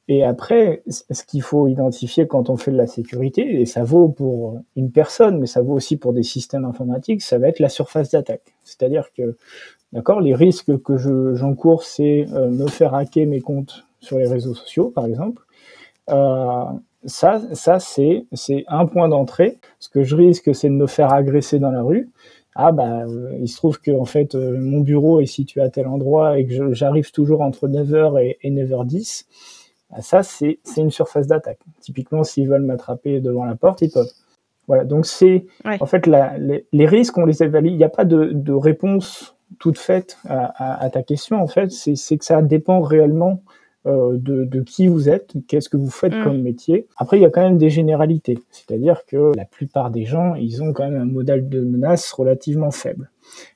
Et 0.09 0.25
après, 0.25 0.83
ce 0.88 1.23
qu'il 1.25 1.43
faut 1.43 1.69
identifier 1.69 2.27
quand 2.27 2.51
on 2.51 2.57
fait 2.57 2.73
de 2.73 2.77
la 2.77 2.87
sécurité, 2.87 3.61
et 3.61 3.67
ça 3.67 3.85
vaut 3.85 4.09
pour 4.09 4.61
une 4.77 4.91
personne, 4.91 5.38
mais 5.38 5.47
ça 5.47 5.62
vaut 5.62 5.75
aussi 5.75 5.97
pour 5.97 6.12
des 6.12 6.25
systèmes 6.25 6.65
informatiques, 6.65 7.23
ça 7.23 7.38
va 7.38 7.49
être 7.49 7.61
la 7.61 7.69
surface 7.69 8.11
d'attaque. 8.11 8.53
C'est-à-dire 8.65 9.12
que, 9.17 9.37
d'accord, 9.93 10.21
les 10.21 10.35
risques 10.35 10.83
que 10.83 10.97
j'encours, 11.35 11.85
c'est 11.85 12.27
euh, 12.33 12.51
me 12.51 12.67
faire 12.67 12.95
hacker 12.95 13.27
mes 13.27 13.41
comptes 13.41 13.85
sur 14.01 14.19
les 14.19 14.27
réseaux 14.27 14.55
sociaux, 14.55 14.91
par 14.91 15.07
exemple. 15.07 15.43
Euh, 16.11 16.65
ça, 17.05 17.41
ça 17.53 17.79
c'est 17.79 18.27
un 18.69 18.87
point 18.87 19.09
d'entrée. 19.09 19.59
Ce 19.79 19.88
que 19.88 20.03
je 20.03 20.17
risque, 20.17 20.55
c'est 20.55 20.69
de 20.69 20.75
me 20.75 20.87
faire 20.87 21.12
agresser 21.12 21.59
dans 21.59 21.71
la 21.71 21.83
rue. 21.83 22.11
Ah 22.55 22.71
bah, 22.73 23.05
euh, 23.07 23.38
il 23.41 23.49
se 23.49 23.57
trouve 23.57 23.81
que 23.81 23.91
en 23.93 24.05
fait, 24.05 24.35
euh, 24.35 24.59
mon 24.59 24.81
bureau 24.81 25.21
est 25.21 25.27
situé 25.27 25.62
à 25.62 25.71
tel 25.71 25.87
endroit 25.87 26.38
et 26.38 26.47
que 26.47 26.75
j'arrive 26.75 27.11
toujours 27.11 27.41
entre 27.41 27.67
9h 27.67 28.23
et, 28.23 28.38
et 28.43 28.51
9h10 28.51 29.25
ah, 29.25 29.62
ça, 30.00 30.22
c'est 30.22 30.59
une 30.76 30.90
surface 30.90 31.26
d'attaque. 31.26 31.61
Typiquement, 31.81 32.24
s'ils 32.24 32.48
veulent 32.48 32.64
m'attraper 32.64 33.20
devant 33.20 33.44
la 33.44 33.55
porte, 33.55 33.83
ils 33.83 33.90
peuvent. 33.90 34.11
Voilà, 34.68 34.85
donc 34.85 35.07
c'est 35.07 35.44
en 35.81 35.87
fait 35.87 36.07
la, 36.07 36.38
les, 36.38 36.66
les, 36.72 36.87
risques, 36.87 37.18
on 37.18 37.26
les 37.26 37.42
évalue. 37.42 37.66
Il 37.66 37.76
n'y 37.76 37.85
a 37.85 37.88
pas 37.88 38.05
de, 38.05 38.31
de, 38.33 38.52
réponse 38.52 39.37
toute 39.59 39.76
faite 39.76 40.18
à, 40.28 40.44
à, 40.57 40.85
à 40.85 40.90
ta 40.90 41.02
question. 41.02 41.42
En 41.42 41.48
fait, 41.48 41.70
c'est 41.70 42.16
que 42.16 42.24
ça 42.24 42.40
dépend 42.42 42.81
réellement 42.81 43.42
euh, 43.85 44.16
de, 44.16 44.45
de, 44.45 44.61
qui 44.61 44.87
vous 44.87 45.09
êtes, 45.09 45.33
qu'est-ce 45.49 45.68
que 45.68 45.77
vous 45.77 45.90
faites 45.90 46.14
mm. 46.14 46.23
comme 46.23 46.40
métier. 46.40 46.87
Après, 46.97 47.18
il 47.18 47.23
y 47.23 47.27
a 47.27 47.31
quand 47.31 47.42
même 47.42 47.59
des 47.59 47.68
généralités, 47.68 48.38
c'est-à-dire 48.53 49.05
que 49.07 49.33
la 49.37 49.45
plupart 49.45 49.90
des 49.90 50.05
gens, 50.05 50.37
ils 50.37 50.62
ont 50.62 50.73
quand 50.73 50.88
même 50.88 51.01
un 51.01 51.05
modèle 51.05 51.49
de 51.49 51.61
menace 51.61 52.12
relativement 52.12 52.71
faible. 52.71 53.11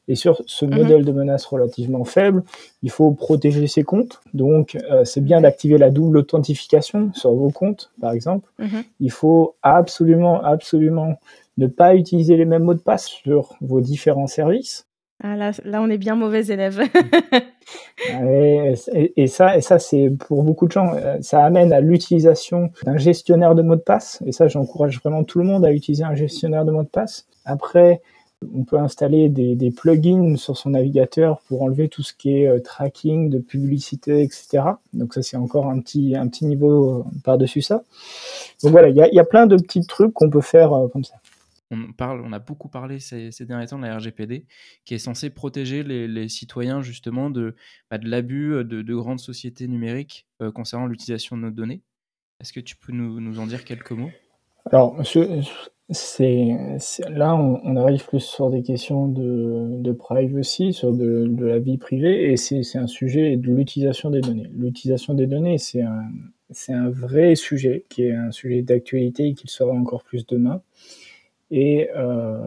Et 0.09 0.17
sur 0.17 0.43
ce 0.47 0.65
mm-hmm. 0.65 0.77
modèle 0.77 1.05
de 1.05 1.12
menace 1.12 1.45
relativement 1.45 2.05
faible, 2.05 2.43
il 2.83 2.91
faut 2.91 3.12
protéger 3.12 3.69
ses 3.69 3.85
comptes. 3.85 4.21
Donc, 4.35 4.77
euh, 4.91 5.05
c'est 5.05 5.21
bien 5.21 5.41
d'activer 5.41 5.79
la 5.79 5.91
double 5.91 6.19
authentification 6.19 7.12
sur 7.15 7.33
vos 7.33 7.51
comptes, 7.51 7.93
par 8.01 8.12
exemple. 8.12 8.51
Mm-hmm. 8.59 8.85
Il 8.99 9.12
faut 9.12 9.55
absolument, 9.62 10.43
absolument 10.43 11.21
ne 11.57 11.69
pas 11.69 11.95
utiliser 11.95 12.37
les 12.37 12.47
mêmes 12.47 12.65
mots 12.65 12.75
de 12.75 12.81
passe 12.81 13.07
sur 13.07 13.55
vos 13.61 13.81
différents 13.81 14.27
services. 14.27 14.87
Ah 15.23 15.35
là, 15.35 15.53
on 15.81 15.89
est 15.89 15.97
bien 15.99 16.15
mauvais 16.15 16.47
élèves. 16.47 16.83
et, 19.17 19.27
ça, 19.29 19.57
et 19.57 19.61
ça 19.63 19.79
c'est 19.79 20.11
pour 20.11 20.43
beaucoup 20.43 20.67
de 20.67 20.73
gens, 20.73 20.93
euh, 20.95 21.17
ça 21.23 21.43
amène 21.43 21.73
à 21.73 21.81
l'utilisation 21.81 22.71
d'un 22.85 22.99
gestionnaire 22.99 23.55
de 23.55 23.63
mots 23.63 23.77
de 23.77 23.81
passe. 23.81 24.23
Et 24.27 24.33
ça, 24.33 24.47
j'encourage 24.47 25.01
vraiment 25.01 25.25
tout 25.25 25.39
le 25.39 25.47
monde 25.47 25.65
à 25.65 25.73
utiliser 25.73 26.05
un 26.05 26.15
gestionnaire 26.15 26.67
de 26.67 26.71
mots 26.71 26.83
de 26.83 26.89
passe. 26.89 27.27
Après, 27.47 28.03
on 28.55 28.65
peut 28.65 28.79
installer 28.79 29.31
des, 29.31 29.71
plugins 29.71 30.37
sur 30.37 30.59
son 30.59 30.71
navigateur 30.71 31.41
pour 31.49 31.63
enlever 31.63 31.89
tout 31.89 32.03
ce 32.03 32.13
qui 32.13 32.43
est 32.43 32.49
euh, 32.49 32.61
tracking 32.61 33.31
de 33.31 33.39
publicité, 33.39 34.23
etc. 34.23 34.65
Donc 34.93 35.15
ça, 35.15 35.23
c'est 35.23 35.39
encore 35.39 35.69
un 35.69 35.81
petit, 35.81 36.15
un 36.15 36.29
petit 36.29 36.45
niveau 36.45 36.91
euh, 36.91 37.05
par-dessus 37.25 37.63
ça. 37.63 37.85
Donc 38.63 38.73
voilà, 38.73 38.91
il 38.91 38.97
y 38.97 39.19
a, 39.19 39.25
plein 39.25 39.47
de 39.47 39.57
petits 39.57 39.87
trucs 39.87 40.13
qu'on 40.13 40.29
peut 40.29 40.43
faire 40.43 40.73
comme 40.93 41.05
ça 41.05 41.15
on 41.71 41.93
parle, 41.93 42.21
on 42.25 42.33
a 42.33 42.39
beaucoup 42.39 42.69
parlé 42.69 42.99
ces, 43.01 43.31
derniers 43.41 43.67
temps 43.67 43.79
de 43.79 43.85
la 43.85 43.97
RGPD, 43.97 44.47
qui 44.85 44.95
est 44.95 44.99
censée 44.99 45.31
protéger 45.31 45.83
les, 45.83 46.29
citoyens 46.29 46.83
justement 46.83 47.31
de, 47.31 47.55
bah, 47.91 47.99
l'abus 48.03 48.55
euh, 48.55 48.65
de, 48.65 48.95
grandes 48.95 49.21
sociétés 49.21 49.67
numériques 49.67 50.27
euh, 50.43 50.51
concernant 50.53 50.87
l'utilisation 50.87 51.37
de 51.37 51.43
nos 51.43 51.51
données. 51.51 51.83
Est-ce 52.41 52.53
que 52.53 52.61
tu 52.61 52.77
peux 52.77 52.93
nous, 52.93 53.39
en 53.39 53.47
dire 53.47 53.65
quelques 53.65 53.93
mots? 53.93 54.11
Alors, 54.71 55.01
c'est 55.05 56.67
là, 57.09 57.35
on, 57.37 57.77
arrive 57.77 58.05
plus 58.07 58.21
sur 58.21 58.51
des 58.51 58.63
questions 58.63 59.09
de, 59.09 59.93
privacy, 59.93 60.73
sur 60.73 60.93
de, 60.93 61.35
la 61.39 61.59
vie 61.59 61.79
privée, 61.79 62.33
et 62.33 62.37
c'est 62.37 62.79
un 62.79 62.89
sujet 62.89 63.37
de 63.37 63.53
l'utilisation 63.53 64.11
des 64.11 64.21
données. 64.21 64.51
L'utilisation 64.53 65.15
des 65.15 65.27
données, 65.27 65.59
c'est 65.59 65.83
un, 65.83 66.03
un 66.69 66.91
vrai 66.91 67.37
sujet, 67.37 67.85
qui 67.89 68.03
est 68.05 68.15
un 68.15 68.33
sujet 68.33 68.63
d'actualité 68.63 69.29
et 69.29 69.35
qui 69.35 69.47
le 69.47 69.51
sera 69.51 69.73
encore 69.73 70.03
plus 70.03 70.27
demain. 70.27 70.61
Et 71.51 71.89
euh, 71.97 72.39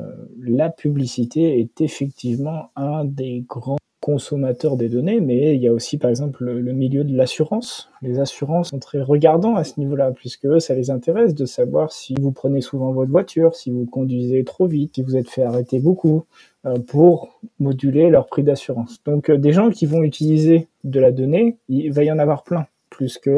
la 0.42 0.70
publicité 0.70 1.60
est 1.60 1.82
effectivement 1.82 2.72
un 2.76 3.06
des 3.06 3.46
grands 3.48 3.78
consommateurs 4.02 4.78
des 4.78 4.90
données, 4.90 5.20
mais 5.20 5.56
il 5.56 5.62
y 5.62 5.68
a 5.68 5.74
aussi 5.74 5.98
par 5.98 6.10
exemple 6.10 6.46
le, 6.46 6.74
milieu 6.74 7.04
de 7.04 7.16
l'assurance. 7.16 7.92
Les 8.02 8.20
assurances 8.20 8.70
sont 8.70 8.80
très 8.80 9.02
regardants 9.02 9.56
à 9.56 9.64
ce 9.64 9.80
niveau-là, 9.80 10.12
puisque 10.12 10.62
ça 10.62 10.74
les 10.74 10.90
intéresse 10.90 11.36
de 11.36 11.46
savoir 11.46 11.92
si 11.92 12.16
vous 12.20 12.32
prenez 12.32 12.62
souvent 12.62 12.92
votre 12.92 13.12
voiture, 13.12 13.56
si 13.56 13.72
vous 13.72 13.86
conduisez 13.86 14.44
trop 14.46 14.68
vite, 14.68 14.96
si 14.96 15.04
vous 15.04 15.16
êtes 15.16 15.30
fait 15.30 15.44
arrêter 15.44 15.80
beaucoup, 15.80 16.24
pour 16.88 17.40
moduler 17.60 18.10
leur 18.10 18.26
prix 18.28 18.44
d'assurance. 18.44 19.02
Donc 19.06 19.32
des 19.32 19.52
gens 19.52 19.70
qui 19.70 19.86
vont 19.86 20.02
utiliser 20.02 20.68
de 20.84 21.00
la 21.00 21.12
donnée, 21.12 21.58
il 21.68 21.92
va 21.92 22.04
y 22.04 22.12
en 22.12 22.20
avoir 22.20 22.44
plein, 22.44 22.68
puisque 22.90 23.30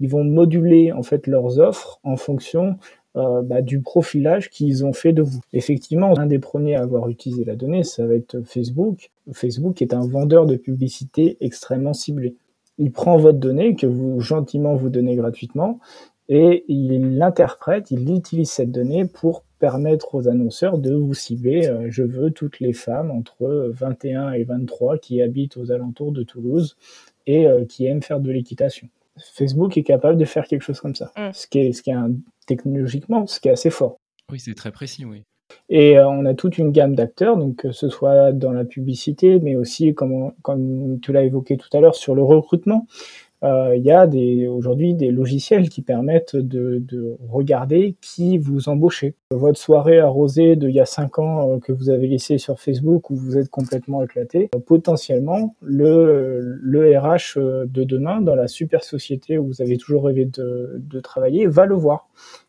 ils 0.00 0.08
vont 0.08 0.24
moduler 0.24 0.92
en 0.92 1.02
fait 1.02 1.26
leurs 1.26 1.58
offres 1.58 2.00
en 2.02 2.16
fonction 2.16 2.76
euh, 3.16 3.42
bah, 3.42 3.60
du 3.60 3.80
profilage 3.80 4.48
qu'ils 4.48 4.86
ont 4.86 4.94
fait 4.94 5.12
de 5.12 5.22
vous. 5.22 5.40
Effectivement, 5.52 6.18
un 6.18 6.26
des 6.26 6.38
premiers 6.38 6.76
à 6.76 6.82
avoir 6.82 7.08
utilisé 7.08 7.44
la 7.44 7.56
donnée, 7.56 7.84
ça 7.84 8.06
va 8.06 8.14
être 8.14 8.40
Facebook. 8.42 9.10
Facebook 9.32 9.82
est 9.82 9.92
un 9.92 10.06
vendeur 10.06 10.46
de 10.46 10.56
publicité 10.56 11.36
extrêmement 11.40 11.92
ciblé. 11.92 12.36
Il 12.78 12.90
prend 12.90 13.18
votre 13.18 13.38
donnée 13.38 13.74
que 13.74 13.86
vous 13.86 14.20
gentiment 14.20 14.74
vous 14.74 14.88
donnez 14.88 15.14
gratuitement 15.16 15.78
et 16.30 16.64
il 16.68 17.18
l'interprète, 17.18 17.90
il 17.90 18.10
utilise 18.10 18.50
cette 18.50 18.70
donnée 18.70 19.04
pour 19.04 19.42
permettre 19.58 20.14
aux 20.14 20.28
annonceurs 20.28 20.78
de 20.78 20.94
vous 20.94 21.14
cibler. 21.14 21.68
Euh, 21.68 21.88
je 21.90 22.02
veux 22.02 22.30
toutes 22.30 22.60
les 22.60 22.72
femmes 22.72 23.10
entre 23.10 23.70
21 23.74 24.32
et 24.32 24.44
23 24.44 24.96
qui 24.96 25.20
habitent 25.20 25.58
aux 25.58 25.70
alentours 25.70 26.12
de 26.12 26.22
Toulouse 26.22 26.76
et 27.26 27.46
euh, 27.46 27.66
qui 27.66 27.84
aiment 27.84 28.02
faire 28.02 28.20
de 28.20 28.30
l'équitation. 28.30 28.88
Facebook 29.18 29.76
est 29.76 29.82
capable 29.82 30.16
de 30.16 30.24
faire 30.24 30.46
quelque 30.46 30.62
chose 30.62 30.80
comme 30.80 30.94
ça, 30.94 31.12
mm. 31.16 31.32
ce 31.34 31.46
qui 31.46 31.58
est, 31.58 31.72
ce 31.72 31.82
qui 31.82 31.90
est 31.90 31.94
un, 31.94 32.12
technologiquement, 32.46 33.26
ce 33.26 33.40
qui 33.40 33.48
est 33.48 33.52
assez 33.52 33.70
fort. 33.70 33.96
Oui, 34.30 34.40
c'est 34.40 34.54
très 34.54 34.72
précis, 34.72 35.04
oui. 35.04 35.22
Et 35.68 35.98
euh, 35.98 36.08
on 36.08 36.24
a 36.24 36.34
toute 36.34 36.58
une 36.58 36.72
gamme 36.72 36.94
d'acteurs, 36.94 37.36
donc 37.36 37.56
que 37.56 37.72
ce 37.72 37.88
soit 37.88 38.32
dans 38.32 38.52
la 38.52 38.64
publicité, 38.64 39.38
mais 39.40 39.56
aussi, 39.56 39.94
comme, 39.94 40.32
comme 40.42 40.98
tu 41.00 41.12
l'as 41.12 41.24
évoqué 41.24 41.56
tout 41.56 41.68
à 41.72 41.80
l'heure, 41.80 41.94
sur 41.94 42.14
le 42.14 42.22
recrutement. 42.22 42.86
Euh, 43.44 43.74
il 43.76 43.82
y 43.82 43.90
a 43.90 44.06
des, 44.06 44.46
aujourd'hui 44.46 44.94
des 44.94 45.10
logiciels 45.10 45.68
qui 45.68 45.82
permettent 45.82 46.36
de, 46.36 46.78
de, 46.80 47.16
regarder 47.28 47.96
qui 48.00 48.38
vous 48.38 48.68
embauchez. 48.68 49.16
Votre 49.32 49.58
soirée 49.58 49.98
arrosée 49.98 50.54
d'il 50.54 50.70
y 50.70 50.80
a 50.80 50.86
5 50.86 51.18
ans 51.18 51.50
euh, 51.50 51.58
que 51.58 51.72
vous 51.72 51.90
avez 51.90 52.06
laissée 52.06 52.38
sur 52.38 52.60
Facebook 52.60 53.10
où 53.10 53.16
vous 53.16 53.36
êtes 53.36 53.48
complètement 53.48 54.02
éclaté, 54.04 54.50
euh, 54.54 54.60
potentiellement 54.60 55.56
le, 55.60 56.56
le 56.60 56.98
RH 56.98 57.66
de 57.66 57.84
demain 57.84 58.20
dans 58.20 58.36
la 58.36 58.46
super 58.46 58.84
société 58.84 59.38
où 59.38 59.46
vous 59.46 59.60
avez 59.60 59.76
toujours 59.76 60.04
rêvé 60.04 60.24
de, 60.24 60.76
de 60.78 61.00
travailler 61.00 61.46
va 61.46 61.66
le 61.66 61.74
voir. 61.74 62.08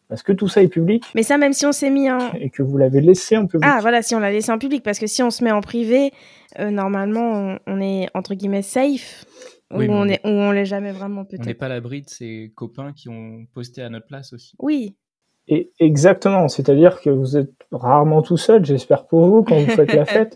Parce 0.09 0.21
que 0.21 0.31
tout 0.31 0.47
ça 0.47 0.61
est 0.61 0.67
public. 0.67 1.05
Mais 1.15 1.23
ça, 1.23 1.39
même 1.39 1.53
si 1.53 1.65
on 1.65 1.71
s'est 1.71 1.89
mis 1.89 2.11
en... 2.11 2.33
Et 2.33 2.51
que 2.51 2.61
vous 2.61 2.77
l'avez 2.77 3.01
laissé 3.01 3.35
en 3.35 3.47
public. 3.47 3.67
Ah, 3.67 3.79
voilà, 3.81 4.03
si 4.03 4.13
on 4.13 4.19
l'a 4.19 4.31
laissé 4.31 4.51
en 4.51 4.59
public. 4.59 4.83
Parce 4.83 4.99
que 4.99 5.07
si 5.07 5.23
on 5.23 5.31
se 5.31 5.43
met 5.43 5.51
en 5.51 5.61
privé, 5.61 6.11
normalement, 6.59 7.57
on, 7.65 7.81
est, 7.81 8.09
entre 8.13 8.35
guillemets, 8.35 8.61
safe. 8.61 9.25
Oui, 9.75 9.87
on 9.89 10.07
est, 10.07 10.21
on 10.23 10.51
l'est 10.51 10.65
jamais 10.65 10.91
vraiment 10.91 11.25
peut-être. 11.25 11.41
On 11.41 11.45
n'est 11.45 11.53
pas 11.53 11.67
à 11.67 11.69
l'abri 11.69 12.01
de 12.01 12.09
ces 12.09 12.51
copains 12.55 12.93
qui 12.93 13.09
ont 13.09 13.45
posté 13.53 13.81
à 13.81 13.89
notre 13.89 14.07
place 14.07 14.33
aussi. 14.33 14.55
Oui. 14.59 14.95
Et 15.47 15.71
exactement, 15.79 16.47
c'est-à-dire 16.47 17.01
que 17.01 17.09
vous 17.09 17.35
êtes 17.35 17.51
rarement 17.71 18.21
tout 18.21 18.37
seul, 18.37 18.63
j'espère 18.63 19.05
pour 19.05 19.25
vous, 19.25 19.43
quand 19.43 19.57
vous 19.57 19.71
faites 19.71 19.93
la 19.93 20.05
fête. 20.05 20.35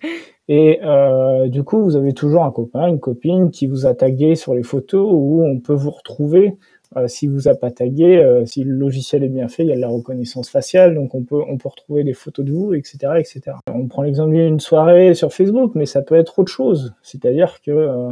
Et 0.49 0.79
euh, 0.83 1.47
du 1.47 1.63
coup, 1.63 1.81
vous 1.81 1.95
avez 1.95 2.13
toujours 2.13 2.43
un 2.43 2.51
copain, 2.51 2.87
une 2.87 2.99
copine 2.99 3.51
qui 3.51 3.67
vous 3.67 3.85
a 3.85 3.93
tagué 3.93 4.35
sur 4.35 4.53
les 4.53 4.63
photos 4.63 5.07
où 5.09 5.43
on 5.43 5.59
peut 5.59 5.73
vous 5.73 5.91
retrouver. 5.91 6.57
Euh, 6.95 7.07
si 7.07 7.27
vous 7.27 7.49
a 7.49 7.55
pas 7.55 7.69
tagué, 7.69 8.17
euh, 8.17 8.45
si 8.45 8.63
le 8.63 8.71
logiciel 8.71 9.23
est 9.23 9.29
bien 9.29 9.49
fait, 9.49 9.63
il 9.63 9.69
y 9.69 9.73
a 9.73 9.75
de 9.75 9.81
la 9.81 9.89
reconnaissance 9.89 10.49
faciale, 10.49 10.95
donc 10.95 11.15
on 11.15 11.23
peut 11.23 11.41
on 11.49 11.57
peut 11.57 11.67
retrouver 11.67 12.05
des 12.05 12.13
photos 12.13 12.45
de 12.45 12.51
vous, 12.53 12.73
etc., 12.73 12.97
etc. 13.17 13.57
On 13.73 13.87
prend 13.87 14.03
l'exemple 14.03 14.31
d'une 14.31 14.61
soirée 14.61 15.13
sur 15.13 15.33
Facebook, 15.33 15.73
mais 15.75 15.85
ça 15.85 16.01
peut 16.01 16.15
être 16.15 16.39
autre 16.39 16.51
chose. 16.51 16.93
C'est-à-dire 17.01 17.59
que 17.61 17.71
euh, 17.71 18.11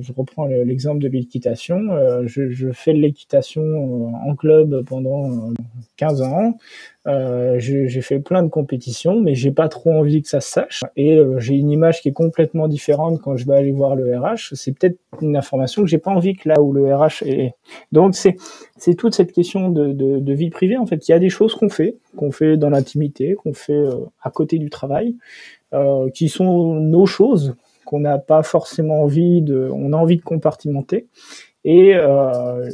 je 0.00 0.12
reprends 0.12 0.46
l'exemple 0.46 1.00
de 1.00 1.08
l'équitation. 1.08 1.92
Euh, 1.92 2.22
je, 2.26 2.70
fais 2.72 2.92
de 2.92 2.98
l'équitation 2.98 3.62
euh, 3.62 4.30
en 4.30 4.34
club 4.34 4.84
pendant 4.84 5.52
15 5.96 6.22
ans. 6.22 6.58
j'ai 7.58 8.00
fait 8.02 8.18
plein 8.18 8.42
de 8.42 8.48
compétitions, 8.48 9.20
mais 9.20 9.34
j'ai 9.34 9.50
pas 9.50 9.68
trop 9.68 9.92
envie 9.92 10.22
que 10.22 10.28
ça 10.28 10.40
se 10.40 10.50
sache. 10.50 10.84
Et 10.96 11.18
j'ai 11.38 11.54
une 11.54 11.70
image 11.70 12.02
qui 12.02 12.08
est 12.08 12.12
complètement 12.12 12.68
différente 12.68 13.20
quand 13.20 13.36
je 13.36 13.46
vais 13.46 13.56
aller 13.56 13.72
voir 13.72 13.96
le 13.96 14.18
RH. 14.18 14.54
C'est 14.54 14.72
peut-être 14.72 14.98
une 15.20 15.36
information 15.36 15.82
que 15.82 15.88
j'ai 15.88 15.98
pas 15.98 16.10
envie 16.10 16.34
que 16.34 16.48
là 16.48 16.60
où 16.60 16.72
le 16.72 16.94
RH 16.94 17.22
est. 17.24 17.54
Donc 17.92 18.14
c'est 18.14 18.94
toute 18.96 19.14
cette 19.14 19.32
question 19.32 19.70
de, 19.70 19.92
de, 19.92 20.32
vie 20.32 20.50
privée. 20.50 20.76
En 20.76 20.86
fait, 20.86 21.08
il 21.08 21.12
y 21.12 21.14
a 21.14 21.18
des 21.18 21.30
choses 21.30 21.54
qu'on 21.54 21.68
fait, 21.68 21.96
qu'on 22.16 22.30
fait 22.30 22.56
dans 22.56 22.70
l'intimité, 22.70 23.34
qu'on 23.34 23.54
fait 23.54 23.84
à 24.22 24.30
côté 24.30 24.58
du 24.58 24.70
travail, 24.70 25.16
euh, 25.74 26.08
qui 26.10 26.28
sont 26.28 26.74
nos 26.74 27.06
choses 27.06 27.56
qu'on 27.86 28.00
n'a 28.00 28.18
pas 28.18 28.42
forcément 28.42 29.02
envie 29.02 29.40
de, 29.40 29.70
on 29.72 29.94
a 29.94 29.96
envie 29.96 30.18
de 30.18 30.22
compartimenter. 30.22 31.06
Et 31.64 31.94
euh, 31.96 32.70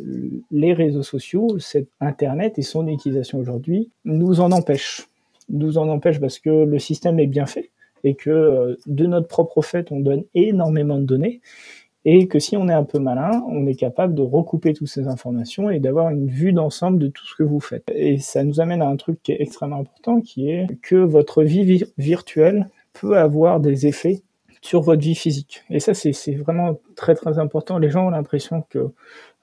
les 0.50 0.74
réseaux 0.74 1.02
sociaux, 1.02 1.58
cet 1.58 1.88
Internet 2.00 2.58
et 2.58 2.62
son 2.62 2.88
utilisation 2.88 3.38
aujourd'hui 3.38 3.90
nous 4.04 4.40
en 4.40 4.50
empêchent. 4.50 5.08
Nous 5.48 5.78
en 5.78 5.88
empêchent 5.88 6.20
parce 6.20 6.38
que 6.38 6.50
le 6.50 6.78
système 6.78 7.18
est 7.20 7.26
bien 7.26 7.46
fait 7.46 7.70
et 8.04 8.14
que 8.14 8.30
euh, 8.30 8.76
de 8.86 9.06
notre 9.06 9.28
propre 9.28 9.62
fait, 9.62 9.92
on 9.92 10.00
donne 10.00 10.24
énormément 10.34 10.98
de 10.98 11.04
données 11.04 11.40
et 12.04 12.26
que 12.26 12.38
si 12.38 12.56
on 12.56 12.68
est 12.68 12.72
un 12.72 12.84
peu 12.84 12.98
malin, 12.98 13.44
on 13.48 13.66
est 13.66 13.76
capable 13.76 14.14
de 14.14 14.22
recouper 14.22 14.74
toutes 14.74 14.88
ces 14.88 15.06
informations 15.06 15.70
et 15.70 15.78
d'avoir 15.78 16.10
une 16.10 16.26
vue 16.26 16.52
d'ensemble 16.52 16.98
de 16.98 17.08
tout 17.08 17.24
ce 17.24 17.34
que 17.36 17.44
vous 17.44 17.60
faites. 17.60 17.90
Et 17.94 18.18
ça 18.18 18.42
nous 18.42 18.60
amène 18.60 18.82
à 18.82 18.88
un 18.88 18.96
truc 18.96 19.22
qui 19.22 19.32
est 19.32 19.40
extrêmement 19.40 19.80
important, 19.80 20.20
qui 20.20 20.50
est 20.50 20.66
que 20.82 20.96
votre 20.96 21.42
vie 21.44 21.84
virtuelle 21.98 22.68
peut 22.92 23.16
avoir 23.16 23.60
des 23.60 23.86
effets 23.86 24.22
sur 24.62 24.80
votre 24.80 25.02
vie 25.02 25.16
physique. 25.16 25.64
Et 25.70 25.80
ça, 25.80 25.92
c'est 25.92 26.34
vraiment 26.34 26.78
très 26.96 27.14
très 27.14 27.38
important. 27.38 27.78
Les 27.78 27.90
gens 27.90 28.06
ont 28.06 28.10
l'impression 28.10 28.64
que 28.70 28.92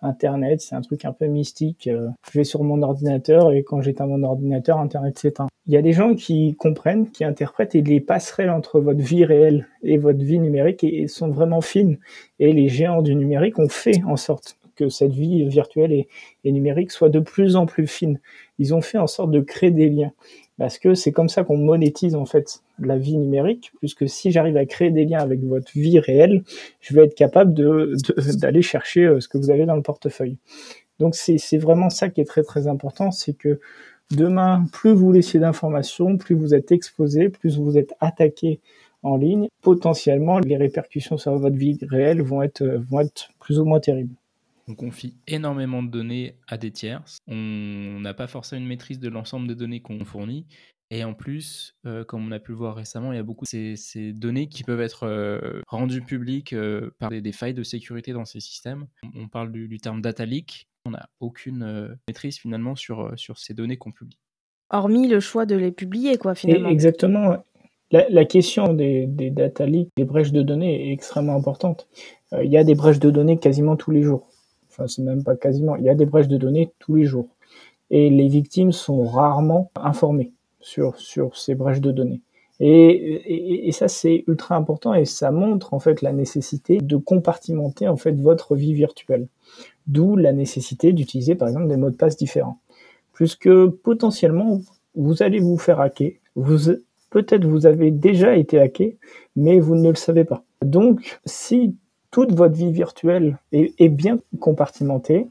Internet, 0.01 0.61
c'est 0.61 0.75
un 0.75 0.81
truc 0.81 1.03
un 1.03 1.11
peu 1.11 1.25
mystique. 1.27 1.87
Euh, 1.87 2.07
je 2.31 2.39
vais 2.39 2.45
sur 2.45 2.63
mon 2.63 2.81
ordinateur 2.81 3.51
et 3.51 3.63
quand 3.63 3.81
j'éteins 3.81 4.05
mon 4.05 4.23
ordinateur, 4.23 4.79
Internet 4.79 5.19
s'éteint. 5.19 5.47
Il 5.67 5.73
y 5.73 5.77
a 5.77 5.81
des 5.81 5.91
gens 5.91 6.15
qui 6.15 6.55
comprennent, 6.55 7.11
qui 7.11 7.25
interprètent 7.25 7.75
et 7.75 7.81
les 7.81 7.99
passerelles 7.99 8.49
entre 8.49 8.79
votre 8.79 9.01
vie 9.01 9.25
réelle 9.25 9.67
et 9.83 9.97
votre 9.97 10.23
vie 10.23 10.39
numérique 10.39 10.85
sont 11.09 11.29
vraiment 11.29 11.61
fines. 11.61 11.97
Et 12.39 12.53
les 12.53 12.69
géants 12.69 13.01
du 13.01 13.13
numérique 13.13 13.59
ont 13.59 13.69
fait 13.69 14.01
en 14.07 14.15
sorte 14.15 14.58
que 14.79 14.89
cette 14.89 15.11
vie 15.11 15.45
virtuelle 15.45 15.91
et, 15.91 16.07
numérique 16.51 16.91
soit 16.91 17.09
de 17.09 17.19
plus 17.19 17.55
en 17.55 17.65
plus 17.65 17.85
fine. 17.85 18.19
Ils 18.59 18.73
ont 18.73 18.81
fait 18.81 18.97
en 18.97 19.07
sorte 19.07 19.31
de 19.31 19.41
créer 19.41 19.71
des 19.71 19.89
liens 19.89 20.11
parce 20.57 20.77
que 20.77 20.93
c'est 20.93 21.11
comme 21.11 21.29
ça 21.29 21.43
qu'on 21.43 21.57
monétise 21.57 22.15
en 22.15 22.25
fait 22.25 22.61
la 22.79 22.97
vie 22.97 23.17
numérique, 23.17 23.71
puisque 23.79 24.09
si 24.09 24.31
j'arrive 24.31 24.57
à 24.57 24.65
créer 24.65 24.89
des 24.89 25.05
liens 25.05 25.19
avec 25.19 25.41
votre 25.43 25.71
vie 25.73 25.99
réelle, 25.99 26.43
je 26.81 26.93
vais 26.93 27.05
être 27.05 27.15
capable 27.15 27.53
de, 27.53 27.95
d'aller 28.35 28.61
chercher 28.61 29.05
euh, 29.05 29.19
ce 29.19 29.27
que 29.27 29.37
vous 29.37 29.51
avez 29.51 29.65
dans 29.65 29.75
le 29.75 29.81
portefeuille. 29.81 30.37
Donc 30.99 31.15
c'est, 31.15 31.57
vraiment 31.57 31.89
ça 31.89 32.09
qui 32.09 32.19
est 32.19 32.25
très 32.25 32.43
très 32.43 32.67
important, 32.67 33.11
c'est 33.11 33.33
que 33.33 33.61
demain, 34.11 34.65
plus 34.73 34.91
vous 34.91 35.13
laissez 35.13 35.39
d'informations, 35.39 36.17
plus 36.17 36.35
vous 36.35 36.53
êtes 36.53 36.73
exposé, 36.73 37.29
plus 37.29 37.57
vous 37.57 37.77
êtes 37.77 37.93
attaqué 38.01 38.59
en 39.01 39.15
ligne, 39.15 39.47
potentiellement 39.61 40.39
les 40.39 40.57
répercussions 40.57 41.17
sur 41.17 41.37
votre 41.37 41.55
vie 41.55 41.79
réelle 41.89 42.21
vont 42.21 42.41
être 42.41 42.63
plus 43.39 43.59
ou 43.59 43.65
moins 43.65 43.79
terribles. 43.79 44.18
On 44.69 44.75
confie 44.75 45.17
énormément 45.25 45.81
de 45.81 45.89
données 45.89 46.35
à 46.47 46.57
des 46.57 46.69
tiers. 46.69 47.03
On 47.27 47.99
n'a 48.01 48.13
pas 48.13 48.27
forcément 48.27 48.61
une 48.61 48.67
maîtrise 48.67 48.99
de 48.99 49.09
l'ensemble 49.09 49.47
des 49.47 49.55
données 49.55 49.81
qu'on 49.81 50.05
fournit. 50.05 50.45
Et 50.91 51.03
en 51.03 51.15
plus, 51.15 51.75
euh, 51.87 52.03
comme 52.03 52.27
on 52.27 52.31
a 52.31 52.39
pu 52.39 52.51
le 52.51 52.57
voir 52.57 52.75
récemment, 52.75 53.11
il 53.11 53.15
y 53.15 53.19
a 53.19 53.23
beaucoup 53.23 53.45
de 53.45 53.75
ces, 53.75 54.13
données 54.13 54.47
qui 54.47 54.63
peuvent 54.63 54.81
être 54.81 55.07
euh, 55.07 55.61
rendues 55.67 56.03
publiques 56.03 56.53
euh, 56.53 56.91
par 56.99 57.09
des, 57.09 57.31
failles 57.31 57.55
de 57.55 57.63
sécurité 57.63 58.13
dans 58.13 58.25
ces 58.25 58.39
systèmes. 58.39 58.85
On 59.15 59.27
parle 59.27 59.51
du, 59.51 59.79
terme 59.79 60.01
data 60.01 60.23
leak. 60.23 60.67
On 60.85 60.91
n'a 60.91 61.09
aucune 61.19 61.97
maîtrise 62.07 62.37
finalement 62.37 62.75
sur, 62.75 63.13
sur 63.17 63.39
ces 63.39 63.55
données 63.55 63.77
qu'on 63.77 63.91
publie. 63.91 64.19
Hormis 64.69 65.07
le 65.07 65.19
choix 65.19 65.47
de 65.47 65.55
les 65.55 65.71
publier, 65.71 66.17
quoi, 66.17 66.35
finalement. 66.35 66.69
exactement. 66.69 67.43
La, 67.91 68.25
question 68.25 68.73
des, 68.73 69.07
des, 69.07 69.31
data 69.31 69.65
leaks, 69.65 69.89
des 69.97 70.05
brèches 70.05 70.31
de 70.31 70.43
données 70.43 70.89
est 70.89 70.93
extrêmement 70.93 71.35
importante. 71.35 71.87
il 72.31 72.51
y 72.51 72.57
a 72.57 72.63
des 72.63 72.75
brèches 72.75 72.99
de 72.99 73.09
données 73.09 73.39
quasiment 73.39 73.75
tous 73.75 73.89
les 73.89 74.03
jours 74.03 74.29
c'est 74.87 75.01
même 75.01 75.23
pas 75.23 75.35
quasiment, 75.35 75.75
il 75.75 75.83
y 75.83 75.89
a 75.89 75.95
des 75.95 76.05
brèches 76.05 76.27
de 76.27 76.37
données 76.37 76.71
tous 76.79 76.95
les 76.95 77.05
jours. 77.05 77.27
Et 77.91 78.09
les 78.09 78.27
victimes 78.27 78.71
sont 78.71 79.03
rarement 79.03 79.71
informées 79.75 80.31
sur, 80.59 80.95
ces 81.35 81.55
brèches 81.55 81.81
de 81.81 81.91
données. 81.91 82.21
Et, 82.59 83.67
et, 83.67 83.71
ça, 83.71 83.87
c'est 83.87 84.25
ultra 84.27 84.55
important 84.55 84.93
et 84.93 85.05
ça 85.05 85.31
montre 85.31 85.73
en 85.73 85.79
fait 85.79 86.01
la 86.01 86.11
nécessité 86.11 86.79
de 86.79 86.97
compartimenter 86.97 87.87
en 87.87 87.95
fait 87.95 88.11
votre 88.11 88.55
vie 88.55 88.73
virtuelle. 88.73 89.27
D'où 89.87 90.17
la 90.17 90.33
nécessité 90.33 90.91
d'utiliser 90.91 91.35
par 91.35 91.47
exemple 91.47 91.67
des 91.67 91.77
mots 91.77 91.89
de 91.89 91.95
passe 91.95 92.17
différents. 92.17 92.59
Puisque 93.13 93.49
potentiellement, 93.67 94.59
vous 94.95 95.23
allez 95.23 95.39
vous 95.39 95.57
faire 95.57 95.79
hacker. 95.79 96.11
Vous, 96.35 96.73
peut-être 97.09 97.45
vous 97.45 97.65
avez 97.65 97.91
déjà 97.91 98.35
été 98.35 98.59
hacké, 98.59 98.97
mais 99.35 99.59
vous 99.59 99.75
ne 99.75 99.89
le 99.89 99.95
savez 99.95 100.25
pas. 100.25 100.43
Donc, 100.61 101.19
si 101.25 101.75
toute 102.11 102.33
votre 102.33 102.55
vie 102.55 102.71
virtuelle 102.71 103.37
est, 103.51 103.89
bien 103.89 104.19
compartimentée. 104.39 105.27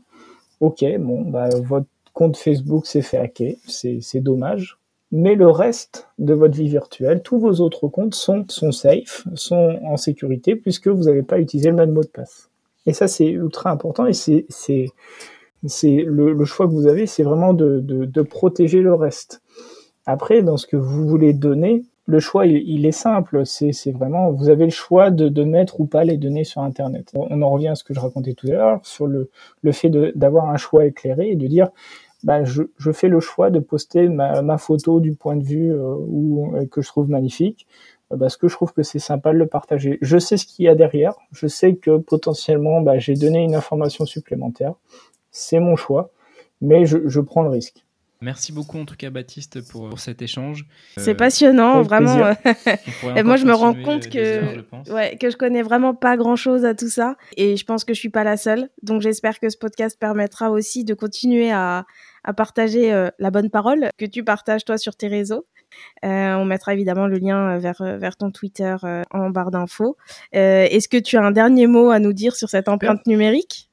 Ok, 0.61 0.85
bon, 0.99 1.23
bah, 1.23 1.49
votre 1.63 1.87
compte 2.13 2.37
Facebook 2.37 2.87
s'est 2.87 3.03
fait 3.03 3.19
hacker, 3.19 3.57
c'est 3.67 4.21
dommage. 4.21 4.79
Mais 5.11 5.35
le 5.35 5.49
reste 5.49 6.09
de 6.19 6.35
votre 6.35 6.55
vie 6.55 6.69
virtuelle, 6.69 7.23
tous 7.23 7.39
vos 7.39 7.61
autres 7.61 7.89
comptes 7.89 8.15
sont, 8.15 8.45
safe, 8.73 9.27
sont 9.35 9.79
en 9.83 9.97
sécurité, 9.97 10.55
puisque 10.55 10.89
vous 10.89 11.05
n'avez 11.05 11.23
pas 11.23 11.41
utilisé 11.41 11.71
le 11.71 11.77
même 11.77 11.93
mot 11.93 12.03
de 12.03 12.09
passe. 12.09 12.51
Et 12.85 12.93
ça, 12.93 13.09
c'est 13.09 13.29
ultra 13.29 13.71
important 13.71 14.07
et 14.07 14.13
c'est 14.13 14.47
le, 15.63 16.33
le, 16.33 16.45
choix 16.45 16.67
que 16.67 16.73
vous 16.73 16.87
avez, 16.87 17.07
c'est 17.07 17.23
vraiment 17.23 17.55
de, 17.55 18.23
protéger 18.23 18.81
le 18.81 18.95
reste. 18.95 19.43
Après, 20.07 20.43
dans 20.43 20.57
ce 20.57 20.67
que 20.67 20.77
vous 20.77 21.07
voulez 21.09 21.33
donner, 21.33 21.85
le 22.09 22.21
choix, 22.21 22.47
il, 22.47 22.87
est 22.87 22.93
simple. 22.93 23.45
C'est 23.45 23.93
vraiment, 23.93 24.33
vous 24.33 24.49
avez 24.49 24.65
le 24.65 24.71
choix 24.71 25.11
de, 25.11 25.45
mettre 25.45 25.79
ou 25.79 25.85
pas 25.85 26.05
les 26.05 26.17
données 26.17 26.45
sur 26.45 26.63
Internet. 26.63 27.13
On 27.13 27.43
en 27.43 27.51
revient 27.51 27.69
à 27.69 27.75
ce 27.75 27.85
que 27.85 27.93
je 27.93 28.01
racontais 28.01 28.33
tout 28.33 28.47
à 28.47 28.53
l'heure 28.53 28.81
sur 28.83 29.07
le, 29.07 29.31
fait 29.73 29.91
d'avoir 30.17 30.49
un 30.49 30.57
choix 30.57 30.87
éclairé 30.87 31.29
et 31.29 31.37
de 31.37 31.47
dire, 31.47 31.69
bah, 32.25 32.45
je, 32.45 32.63
fais 32.93 33.09
le 33.09 33.21
choix 33.21 33.51
de 33.51 33.59
poster 33.59 34.09
ma, 34.09 34.57
photo 34.57 35.01
du 35.01 35.15
point 35.15 35.37
de 35.37 35.45
vue 35.45 35.71
euh, 35.71 35.97
euh, 36.55 36.67
que 36.67 36.81
je 36.81 36.89
trouve 36.89 37.11
magnifique 37.11 37.67
euh, 38.11 38.17
parce 38.17 38.39
que 38.39 38.49
je 38.49 38.55
trouve 38.55 38.73
que 38.73 38.83
c'est 38.83 38.99
sympa 38.99 39.35
de 39.35 39.39
le 39.39 39.47
partager. 39.47 39.99
Je 40.01 40.17
sais 40.17 40.39
ce 40.39 40.47
qu'il 40.47 40.65
y 40.65 40.69
a 40.69 40.75
derrière. 40.75 41.13
Je 41.33 41.47
sais 41.47 41.75
que 41.75 41.99
potentiellement, 41.99 42.81
bah, 42.81 42.99
j'ai 42.99 43.15
donné 43.17 43.45
une 43.45 43.55
information 43.55 44.07
supplémentaire. 44.07 44.73
C'est 45.31 45.61
mon 45.61 45.77
choix, 45.77 46.11
mais 46.63 46.87
je 46.87 47.21
prends 47.21 47.43
le 47.43 47.51
risque. 47.51 47.85
Merci 48.21 48.53
beaucoup 48.53 48.79
en 48.79 48.85
tout 48.85 48.97
cas 48.97 49.11
Baptiste 49.11 49.61
pour, 49.71 50.01
cet 50.01 50.23
échange. 50.23 50.65
C'est 50.97 51.15
passionnant, 51.15 51.83
vraiment. 51.83 52.31
et 53.17 53.23
moi 53.23 53.37
je 53.37 53.45
me 53.45 53.55
rends 53.55 53.75
compte 53.75 54.09
que 54.09 54.43
je 54.87 54.93
ouais, 54.93 55.17
que 55.17 55.31
je 55.31 55.37
connais 55.37 55.63
vraiment 55.63 55.95
pas 55.95 56.17
grand 56.17 56.35
chose 56.35 56.65
à 56.65 56.75
tout 56.75 56.89
ça 56.89 57.17
et 57.37 57.57
je 57.57 57.65
pense 57.65 57.85
que 57.85 57.95
je 57.95 58.01
suis 58.01 58.09
pas 58.09 58.25
la 58.25 58.37
seule. 58.37 58.71
Donc 58.83 59.03
j'espère 59.03 59.39
que 59.39 59.49
ce 59.49 59.57
podcast 59.57 59.97
permettra 60.01 60.51
aussi 60.51 60.85
de 60.85 60.95
continuer 60.95 61.53
à, 61.53 61.87
à 62.25 62.33
partager 62.33 62.93
euh, 62.93 63.09
la 63.19 63.31
bonne 63.31 63.51
parole 63.51 63.89
que 63.99 64.05
tu 64.05 64.25
partages 64.25 64.65
toi 64.65 64.79
sur 64.79 64.97
tes 64.97 65.09
réseaux. 65.09 65.47
Euh, 66.05 66.35
on 66.35 66.45
mettra 66.45 66.75
évidemment 66.75 67.07
le 67.07 67.19
lien 67.19 67.55
euh, 67.55 67.59
vers, 67.59 67.83
vers 67.99 68.17
ton 68.17 68.31
Twitter 68.31 68.77
en 69.11 69.31
barre 69.31 69.51
d'infos. 69.51 69.97
Est-ce 70.33 70.89
que 70.89 70.97
tu 70.97 71.17
as 71.17 71.23
un 71.23 71.31
dernier 71.31 71.67
mot 71.67 71.91
à 71.91 72.01
nous 72.01 72.13
dire 72.13 72.35
sur 72.35 72.51
cette 72.51 72.69
empreinte 72.69 73.07
numérique? 73.07 73.69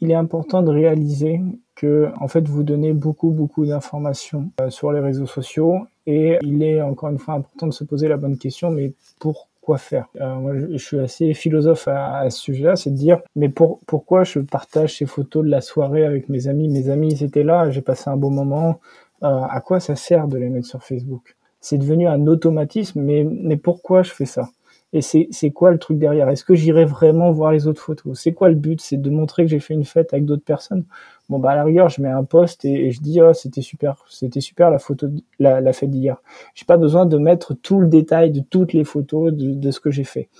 Il, 0.00 0.10
est 0.10 0.14
important 0.14 0.62
de 0.62 0.70
réaliser 0.70 1.40
que 1.74 2.08
en 2.20 2.28
fait 2.28 2.46
vous 2.48 2.62
donnez 2.62 2.92
beaucoup 2.92 3.30
beaucoup 3.30 3.66
d'informations 3.66 4.50
sur 4.68 4.92
les 4.92 5.00
réseaux 5.00 5.26
sociaux 5.26 5.86
et 6.06 6.38
il 6.42 6.62
est 6.62 6.80
encore 6.82 7.10
une 7.10 7.18
fois 7.18 7.34
important 7.34 7.66
de 7.66 7.72
se 7.72 7.84
poser 7.84 8.08
la 8.08 8.16
bonne 8.16 8.38
question 8.38 8.70
mais 8.70 8.92
pourquoi 9.20 9.78
faire? 9.78 10.06
Moi, 10.18 10.54
je, 10.72 10.78
suis 10.78 10.98
assez 10.98 11.34
philosophe 11.34 11.88
à, 11.88 12.30
ce 12.30 12.40
sujet-là, 12.40 12.74
c'est 12.76 12.90
de 12.90 12.96
dire 12.96 13.20
mais 13.36 13.50
pour, 13.50 13.80
pourquoi 13.86 14.24
je 14.24 14.38
partage 14.40 14.96
ces 14.96 15.04
photos 15.04 15.44
de 15.44 15.50
la 15.50 15.60
soirée 15.60 16.06
avec 16.06 16.30
mes 16.30 16.48
amis? 16.48 16.68
Mes 16.68 16.88
amis 16.88 17.22
étaient 17.22 17.44
là, 17.44 17.70
j'ai 17.70 17.82
passé 17.82 18.08
un 18.08 18.16
bon 18.16 18.30
moment. 18.30 18.80
à 19.20 19.60
quoi 19.60 19.78
ça 19.78 19.94
sert 19.94 20.26
de 20.26 20.38
les 20.38 20.48
mettre 20.48 20.66
sur 20.66 20.82
Facebook? 20.82 21.36
C'est 21.60 21.76
devenu 21.76 22.06
un 22.06 22.26
automatisme, 22.26 23.02
mais, 23.02 23.24
mais 23.24 23.56
pourquoi 23.56 24.02
je 24.02 24.12
fais 24.12 24.24
ça? 24.24 24.48
Et 24.94 25.02
c'est 25.02 25.50
quoi 25.50 25.70
le 25.70 25.78
truc 25.78 25.98
derrière? 25.98 26.30
Est-ce 26.30 26.44
que 26.44 26.54
j'irai 26.54 26.86
vraiment 26.86 27.30
voir 27.30 27.52
les 27.52 27.66
autres 27.66 27.82
photos? 27.82 28.18
C'est 28.18 28.32
quoi 28.32 28.48
le 28.48 28.54
but? 28.54 28.80
C'est 28.80 28.96
de 28.96 29.10
montrer 29.10 29.44
que 29.44 29.50
j'ai 29.50 29.60
fait 29.60 29.74
une 29.74 29.84
fête 29.84 30.14
avec 30.14 30.24
d'autres 30.24 30.44
personnes? 30.44 30.84
Bon, 31.28 31.38
bah 31.38 31.50
à 31.50 31.56
la 31.56 31.64
rigueur, 31.64 31.90
je 31.90 32.00
mets 32.00 32.08
un 32.08 32.24
post 32.24 32.64
et, 32.64 32.90
je 32.90 33.00
dis, 33.02 33.20
oh, 33.20 33.34
c'était 33.34 33.60
super, 33.60 34.02
c'était 34.08 34.40
super 34.40 34.70
la 34.70 34.78
photo, 34.78 35.08
la, 35.38 35.72
fête 35.74 35.90
d'hier. 35.90 36.22
J'ai 36.54 36.64
pas 36.64 36.78
besoin 36.78 37.04
de 37.04 37.18
mettre 37.18 37.52
tout 37.52 37.80
le 37.80 37.86
détail 37.86 38.30
de 38.30 38.40
toutes 38.40 38.72
les 38.72 38.84
photos 38.84 39.30
de, 39.34 39.70
ce 39.70 39.78
que 39.78 39.90
j'ai 39.90 40.04
fait. 40.04 40.30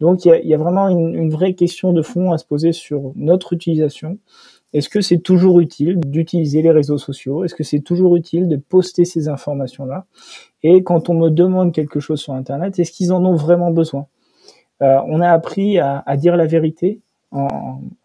Donc, 0.00 0.24
il 0.24 0.28
y 0.28 0.32
a, 0.32 0.40
y 0.40 0.54
a, 0.54 0.56
vraiment 0.56 0.88
une 0.88 1.30
vraie 1.30 1.52
question 1.52 1.92
de 1.92 2.00
fond 2.00 2.32
à 2.32 2.38
se 2.38 2.46
poser 2.46 2.72
sur 2.72 3.12
notre 3.14 3.52
utilisation 3.52 4.18
est-ce 4.72 4.88
que 4.88 5.00
c'est 5.00 5.18
toujours 5.18 5.60
utile 5.60 6.00
d'utiliser 6.00 6.62
les 6.62 6.70
réseaux 6.70 6.98
sociaux? 6.98 7.44
Est-ce 7.44 7.54
que 7.54 7.64
c'est 7.64 7.80
toujours 7.80 8.16
utile 8.16 8.48
de 8.48 8.56
poster 8.56 9.04
ces 9.04 9.28
informations-là? 9.28 10.06
Et 10.62 10.82
quand 10.82 11.10
on 11.10 11.14
me 11.14 11.28
demande 11.28 11.72
quelque 11.72 12.00
chose 12.00 12.20
sur 12.20 12.32
Internet, 12.32 12.78
est-ce 12.78 12.92
qu'ils 12.92 13.12
en 13.12 13.24
ont 13.24 13.36
vraiment 13.36 13.70
besoin? 13.70 14.06
Euh, 14.82 14.98
On 15.06 15.20
a 15.20 15.30
appris 15.30 15.78
à, 15.78 16.04
dire 16.16 16.36
la 16.36 16.46
vérité 16.46 17.00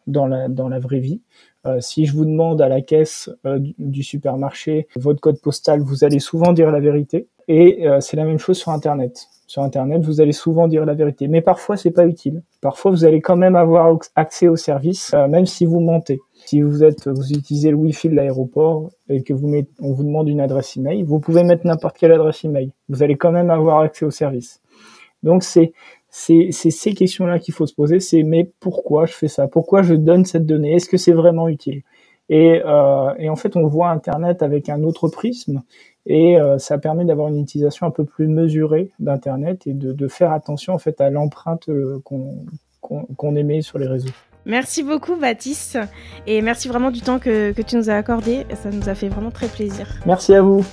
dans, 0.08 0.28
la, 0.28 0.80
vraie 0.80 1.00
vie. 1.00 1.22
Euh, 1.66 1.80
si 1.80 2.06
je 2.06 2.14
vous 2.14 2.26
demande 2.26 2.62
à 2.62 2.68
la 2.68 2.82
caisse 2.82 3.30
euh, 3.46 3.60
du, 3.78 4.04
supermarché 4.04 4.88
votre 4.96 5.22
code 5.22 5.40
postal, 5.42 5.82
vous 5.82 6.04
allez 6.04 6.20
souvent 6.20 6.54
dire 6.54 6.72
la 6.72 6.80
vérité. 6.80 7.28
Et 7.48 7.88
c'est 8.02 8.18
la 8.18 8.26
même 8.26 8.40
chose 8.40 8.58
sur 8.58 8.74
Internet. 8.74 9.30
Sur 9.50 9.62
Internet, 9.62 10.04
vous 10.04 10.20
allez 10.20 10.34
souvent 10.34 10.68
dire 10.68 10.86
la 10.86 10.94
vérité, 10.94 11.30
mais 11.30 11.42
parfois 11.42 11.78
c'est 11.78 11.92
pas 11.92 12.06
utile. 12.06 12.44
Parfois, 12.60 12.92
vous 12.92 13.06
allez 13.06 13.22
quand 13.22 13.38
même 13.38 13.56
avoir 13.56 13.98
accès 14.16 14.50
au 14.50 14.58
service, 14.58 15.14
même 15.30 15.46
si 15.46 15.66
vous 15.66 15.80
mentez. 15.80 16.20
Si 16.46 16.62
vous 16.62 16.84
êtes, 16.84 17.08
vous 17.08 17.32
utilisez 17.32 17.72
le 17.72 17.78
Wi-Fi 17.78 18.10
de 18.10 18.16
l'aéroport 18.16 18.90
et 19.08 19.24
que 19.24 19.34
vous 19.34 19.50
on 19.80 19.94
vous 19.94 20.04
demande 20.04 20.28
une 20.28 20.42
adresse 20.42 20.76
email, 20.76 21.04
vous 21.04 21.20
pouvez 21.20 21.44
mettre 21.44 21.66
n'importe 21.66 21.98
quelle 21.98 22.12
adresse 22.12 22.44
email. 22.44 22.72
Vous 22.90 23.04
allez 23.04 23.16
quand 23.16 23.32
même 23.32 23.50
avoir 23.50 23.80
accès 23.80 24.06
au 24.06 24.12
service. 24.12 24.62
Donc 25.24 25.44
c'est 25.44 25.72
c'est 26.10 26.52
ces 26.52 26.94
questions-là 26.94 27.40
qu'il 27.40 27.54
faut 27.54 27.68
se 27.68 27.74
poser. 27.74 28.02
C'est 28.02 28.24
mais 28.24 28.52
pourquoi 28.60 29.06
je 29.06 29.14
fais 29.14 29.30
ça? 29.30 29.48
Pourquoi 29.48 29.82
je 29.82 29.94
donne 29.94 30.26
cette 30.26 30.46
donnée? 30.46 30.74
Est-ce 30.74 30.90
que 30.90 30.98
c'est 30.98 31.14
vraiment 31.14 31.48
utile? 31.48 31.84
Et, 32.30 32.62
euh, 32.66 33.14
et, 33.18 33.30
en 33.30 33.38
fait, 33.38 33.56
on 33.56 33.68
voit 33.68 33.90
Internet 33.90 34.44
avec 34.44 34.68
un 34.68 34.84
autre 34.84 35.08
prisme 35.08 35.64
et 36.08 36.40
euh, 36.40 36.58
ça 36.58 36.78
permet 36.78 37.06
d'avoir 37.06 37.28
une 37.28 37.40
utilisation 37.40 37.86
un 37.86 37.92
peu 37.92 38.06
plus 38.06 38.28
mesurée 38.28 38.90
d'Internet 39.00 39.68
et 39.68 39.74
de, 39.74 39.92
de, 39.92 40.08
faire 40.08 40.32
attention 40.32 40.74
en 40.74 40.78
fait 40.78 41.00
à 41.02 41.10
l'empreinte 41.10 41.68
euh, 41.70 42.02
qu'on 42.02 43.36
émet 43.36 43.62
sur 43.62 43.78
les 43.78 43.88
réseaux. 43.88 44.10
Merci 44.46 44.82
beaucoup 44.84 45.18
Baptiste 45.18 45.78
et 46.26 46.42
merci 46.42 46.70
vraiment 46.70 46.90
du 46.90 47.02
temps 47.02 47.20
que, 47.20 47.52
que 47.52 47.62
tu 47.62 47.76
nous 47.76 47.90
as 47.90 47.96
accordé. 47.96 48.46
Ça 48.56 48.70
nous 48.72 48.88
a 48.88 48.96
fait 48.96 49.10
vraiment 49.10 49.32
très 49.32 49.48
plaisir. 49.48 49.88
Merci 50.06 50.34
à 50.34 50.42
vous. 50.42 50.66